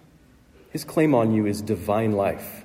His 0.70 0.84
claim 0.84 1.14
on 1.14 1.34
you 1.34 1.46
is 1.46 1.62
divine 1.62 2.12
life. 2.12 2.64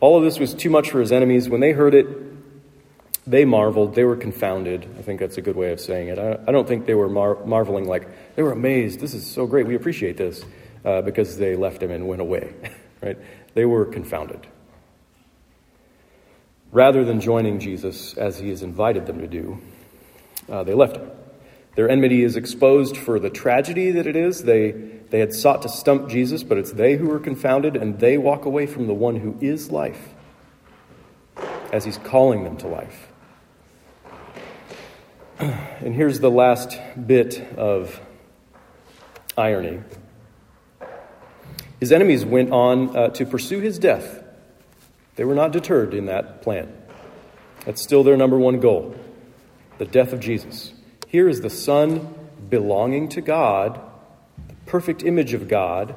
All 0.00 0.18
of 0.18 0.24
this 0.24 0.38
was 0.38 0.54
too 0.54 0.70
much 0.70 0.90
for 0.90 1.00
his 1.00 1.12
enemies. 1.12 1.48
When 1.48 1.60
they 1.60 1.72
heard 1.72 1.94
it, 1.94 2.06
they 3.26 3.44
marveled, 3.44 3.94
they 3.94 4.04
were 4.04 4.16
confounded. 4.16 4.86
I 4.98 5.02
think 5.02 5.20
that's 5.20 5.36
a 5.36 5.42
good 5.42 5.56
way 5.56 5.72
of 5.72 5.80
saying 5.80 6.08
it. 6.08 6.18
I, 6.18 6.52
don't 6.52 6.68
think 6.68 6.86
they 6.86 6.94
were 6.94 7.08
mar- 7.08 7.44
marveling 7.44 7.86
like, 7.86 8.08
they 8.36 8.42
were 8.42 8.52
amazed. 8.52 9.00
This 9.00 9.14
is 9.14 9.26
so 9.26 9.46
great. 9.46 9.66
We 9.66 9.74
appreciate 9.74 10.16
this 10.16 10.44
uh, 10.84 11.02
because 11.02 11.36
they 11.36 11.56
left 11.56 11.82
him 11.82 11.90
and 11.90 12.06
went 12.06 12.20
away, 12.20 12.54
right? 13.02 13.18
They 13.54 13.64
were 13.64 13.84
confounded. 13.84 14.46
Rather 16.70 17.04
than 17.04 17.20
joining 17.20 17.58
Jesus 17.58 18.14
as 18.14 18.38
he 18.38 18.50
has 18.50 18.62
invited 18.62 19.06
them 19.06 19.18
to 19.20 19.26
do, 19.26 19.60
uh, 20.48 20.62
they 20.64 20.74
left 20.74 20.96
him. 20.96 21.10
Their 21.76 21.90
enmity 21.90 22.22
is 22.22 22.36
exposed 22.36 22.96
for 22.96 23.18
the 23.18 23.28
tragedy 23.28 23.90
that 23.92 24.06
it 24.06 24.16
is. 24.16 24.44
They, 24.44 24.72
they 24.72 25.20
had 25.20 25.34
sought 25.34 25.62
to 25.62 25.68
stump 25.68 26.08
Jesus, 26.08 26.42
but 26.42 26.56
it's 26.56 26.72
they 26.72 26.96
who 26.96 27.10
are 27.10 27.20
confounded, 27.20 27.76
and 27.76 28.00
they 28.00 28.16
walk 28.16 28.46
away 28.46 28.66
from 28.66 28.86
the 28.86 28.94
one 28.94 29.16
who 29.16 29.36
is 29.40 29.70
life 29.70 30.14
as 31.72 31.84
he's 31.84 31.98
calling 31.98 32.44
them 32.44 32.56
to 32.58 32.66
life. 32.66 33.08
And 35.78 35.94
here's 35.94 36.20
the 36.20 36.30
last 36.30 36.80
bit 37.06 37.38
of 37.58 38.00
irony. 39.36 39.82
His 41.78 41.92
enemies 41.92 42.24
went 42.24 42.50
on 42.50 42.96
uh, 42.96 43.08
to 43.10 43.26
pursue 43.26 43.60
his 43.60 43.78
death. 43.78 44.24
They 45.16 45.24
were 45.24 45.34
not 45.34 45.52
deterred 45.52 45.92
in 45.92 46.06
that 46.06 46.40
plan. 46.40 46.72
That's 47.66 47.82
still 47.82 48.02
their 48.02 48.16
number 48.16 48.38
one 48.38 48.58
goal 48.60 48.96
the 49.78 49.84
death 49.84 50.12
of 50.12 50.20
Jesus. 50.20 50.72
Here 51.06 51.28
is 51.28 51.40
the 51.40 51.50
Son 51.50 52.14
belonging 52.48 53.08
to 53.10 53.20
God, 53.20 53.80
the 54.48 54.54
perfect 54.66 55.02
image 55.02 55.34
of 55.34 55.48
God, 55.48 55.94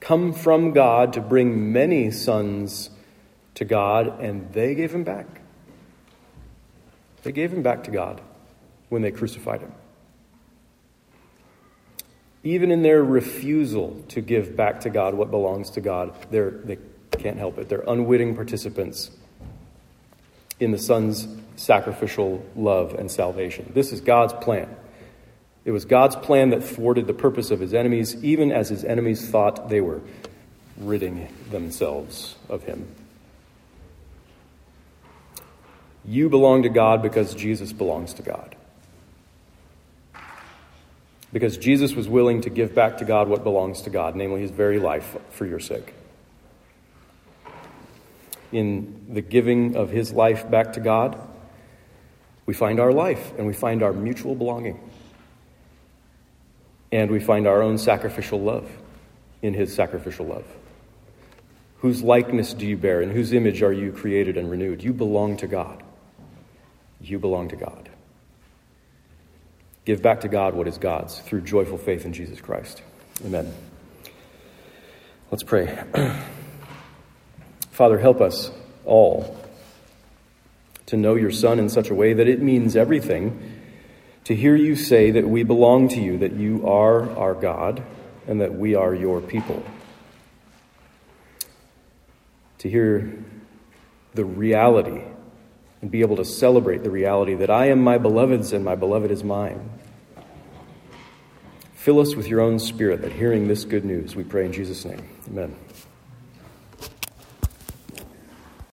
come 0.00 0.32
from 0.32 0.72
God 0.72 1.14
to 1.14 1.20
bring 1.20 1.72
many 1.72 2.10
sons 2.10 2.90
to 3.54 3.64
God, 3.64 4.20
and 4.20 4.52
they 4.52 4.74
gave 4.74 4.94
him 4.94 5.04
back. 5.04 5.26
They 7.22 7.32
gave 7.32 7.52
him 7.52 7.62
back 7.62 7.84
to 7.84 7.90
God 7.90 8.20
when 8.90 9.02
they 9.02 9.10
crucified 9.10 9.60
him. 9.60 9.72
Even 12.42 12.70
in 12.70 12.82
their 12.82 13.02
refusal 13.02 14.04
to 14.08 14.20
give 14.20 14.54
back 14.54 14.80
to 14.80 14.90
God 14.90 15.14
what 15.14 15.30
belongs 15.30 15.70
to 15.70 15.80
God, 15.80 16.14
they're, 16.30 16.50
they 16.50 16.76
can't 17.12 17.38
help 17.38 17.56
it. 17.56 17.70
They're 17.70 17.84
unwitting 17.88 18.36
participants 18.36 19.10
in 20.60 20.70
the 20.70 20.78
Son's 20.78 21.26
sacrificial 21.56 22.44
love 22.56 22.94
and 22.94 23.10
salvation. 23.10 23.70
This 23.74 23.92
is 23.92 24.00
God's 24.00 24.32
plan. 24.32 24.74
It 25.64 25.70
was 25.70 25.84
God's 25.84 26.16
plan 26.16 26.50
that 26.50 26.62
thwarted 26.62 27.06
the 27.06 27.14
purpose 27.14 27.50
of 27.50 27.60
his 27.60 27.72
enemies, 27.72 28.22
even 28.22 28.52
as 28.52 28.68
his 28.68 28.84
enemies 28.84 29.28
thought 29.28 29.68
they 29.68 29.80
were 29.80 30.02
ridding 30.76 31.28
themselves 31.50 32.36
of 32.48 32.64
him. 32.64 32.86
You 36.04 36.28
belong 36.28 36.64
to 36.64 36.68
God 36.68 37.00
because 37.00 37.34
Jesus 37.34 37.72
belongs 37.72 38.12
to 38.14 38.22
God 38.22 38.56
because 41.34 41.58
Jesus 41.58 41.94
was 41.94 42.08
willing 42.08 42.42
to 42.42 42.48
give 42.48 42.76
back 42.76 42.98
to 42.98 43.04
God 43.04 43.28
what 43.28 43.42
belongs 43.42 43.82
to 43.82 43.90
God, 43.90 44.14
namely 44.14 44.40
his 44.40 44.52
very 44.52 44.78
life 44.78 45.16
for 45.30 45.44
your 45.44 45.58
sake. 45.58 45.92
In 48.52 49.04
the 49.10 49.20
giving 49.20 49.74
of 49.74 49.90
his 49.90 50.12
life 50.12 50.48
back 50.48 50.74
to 50.74 50.80
God, 50.80 51.18
we 52.46 52.54
find 52.54 52.80
our 52.80 52.92
life 52.92 53.32
and 53.38 53.46
we 53.46 53.52
find 53.52 53.82
our 53.82 53.92
mutual 53.92 54.34
belonging. 54.34 54.78
And 56.92 57.10
we 57.10 57.18
find 57.20 57.46
our 57.46 57.62
own 57.62 57.78
sacrificial 57.78 58.40
love 58.40 58.70
in 59.42 59.54
his 59.54 59.74
sacrificial 59.74 60.26
love. 60.26 60.44
Whose 61.78 62.02
likeness 62.02 62.54
do 62.54 62.66
you 62.66 62.76
bear? 62.76 63.02
In 63.02 63.10
whose 63.10 63.32
image 63.32 63.62
are 63.62 63.72
you 63.72 63.92
created 63.92 64.36
and 64.36 64.50
renewed? 64.50 64.82
You 64.82 64.92
belong 64.92 65.36
to 65.38 65.46
God. 65.46 65.82
You 67.00 67.18
belong 67.18 67.48
to 67.48 67.56
God. 67.56 67.90
Give 69.84 70.00
back 70.00 70.22
to 70.22 70.28
God 70.28 70.54
what 70.54 70.66
is 70.66 70.78
God's 70.78 71.18
through 71.18 71.42
joyful 71.42 71.76
faith 71.76 72.06
in 72.06 72.14
Jesus 72.14 72.40
Christ. 72.40 72.82
Amen. 73.24 73.52
Let's 75.30 75.42
pray. 75.42 75.82
Father, 77.70 77.98
help 77.98 78.20
us 78.20 78.50
all 78.86 79.43
to 80.94 81.00
know 81.00 81.16
your 81.16 81.30
Son 81.30 81.58
in 81.58 81.68
such 81.68 81.90
a 81.90 81.94
way 81.94 82.12
that 82.12 82.28
it 82.28 82.40
means 82.40 82.76
everything 82.76 83.60
to 84.24 84.34
hear 84.34 84.56
you 84.56 84.74
say 84.74 85.10
that 85.10 85.28
we 85.28 85.42
belong 85.42 85.88
to 85.88 86.00
you, 86.00 86.18
that 86.18 86.32
you 86.32 86.66
are 86.66 87.10
our 87.18 87.34
God, 87.34 87.82
and 88.26 88.40
that 88.40 88.54
we 88.54 88.74
are 88.74 88.94
your 88.94 89.20
people. 89.20 89.62
To 92.58 92.70
hear 92.70 93.22
the 94.14 94.24
reality 94.24 95.02
and 95.82 95.90
be 95.90 96.00
able 96.00 96.16
to 96.16 96.24
celebrate 96.24 96.82
the 96.82 96.90
reality 96.90 97.34
that 97.34 97.50
I 97.50 97.66
am 97.66 97.82
my 97.82 97.98
beloved's 97.98 98.54
and 98.54 98.64
my 98.64 98.74
beloved 98.74 99.10
is 99.10 99.22
mine. 99.22 99.68
Fill 101.74 102.00
us 102.00 102.14
with 102.14 102.26
your 102.26 102.40
own 102.40 102.58
spirit 102.58 103.02
that 103.02 103.12
hearing 103.12 103.48
this 103.48 103.66
good 103.66 103.84
news, 103.84 104.16
we 104.16 104.24
pray 104.24 104.46
in 104.46 104.52
Jesus' 104.54 104.86
name. 104.86 105.06
Amen. 105.28 105.54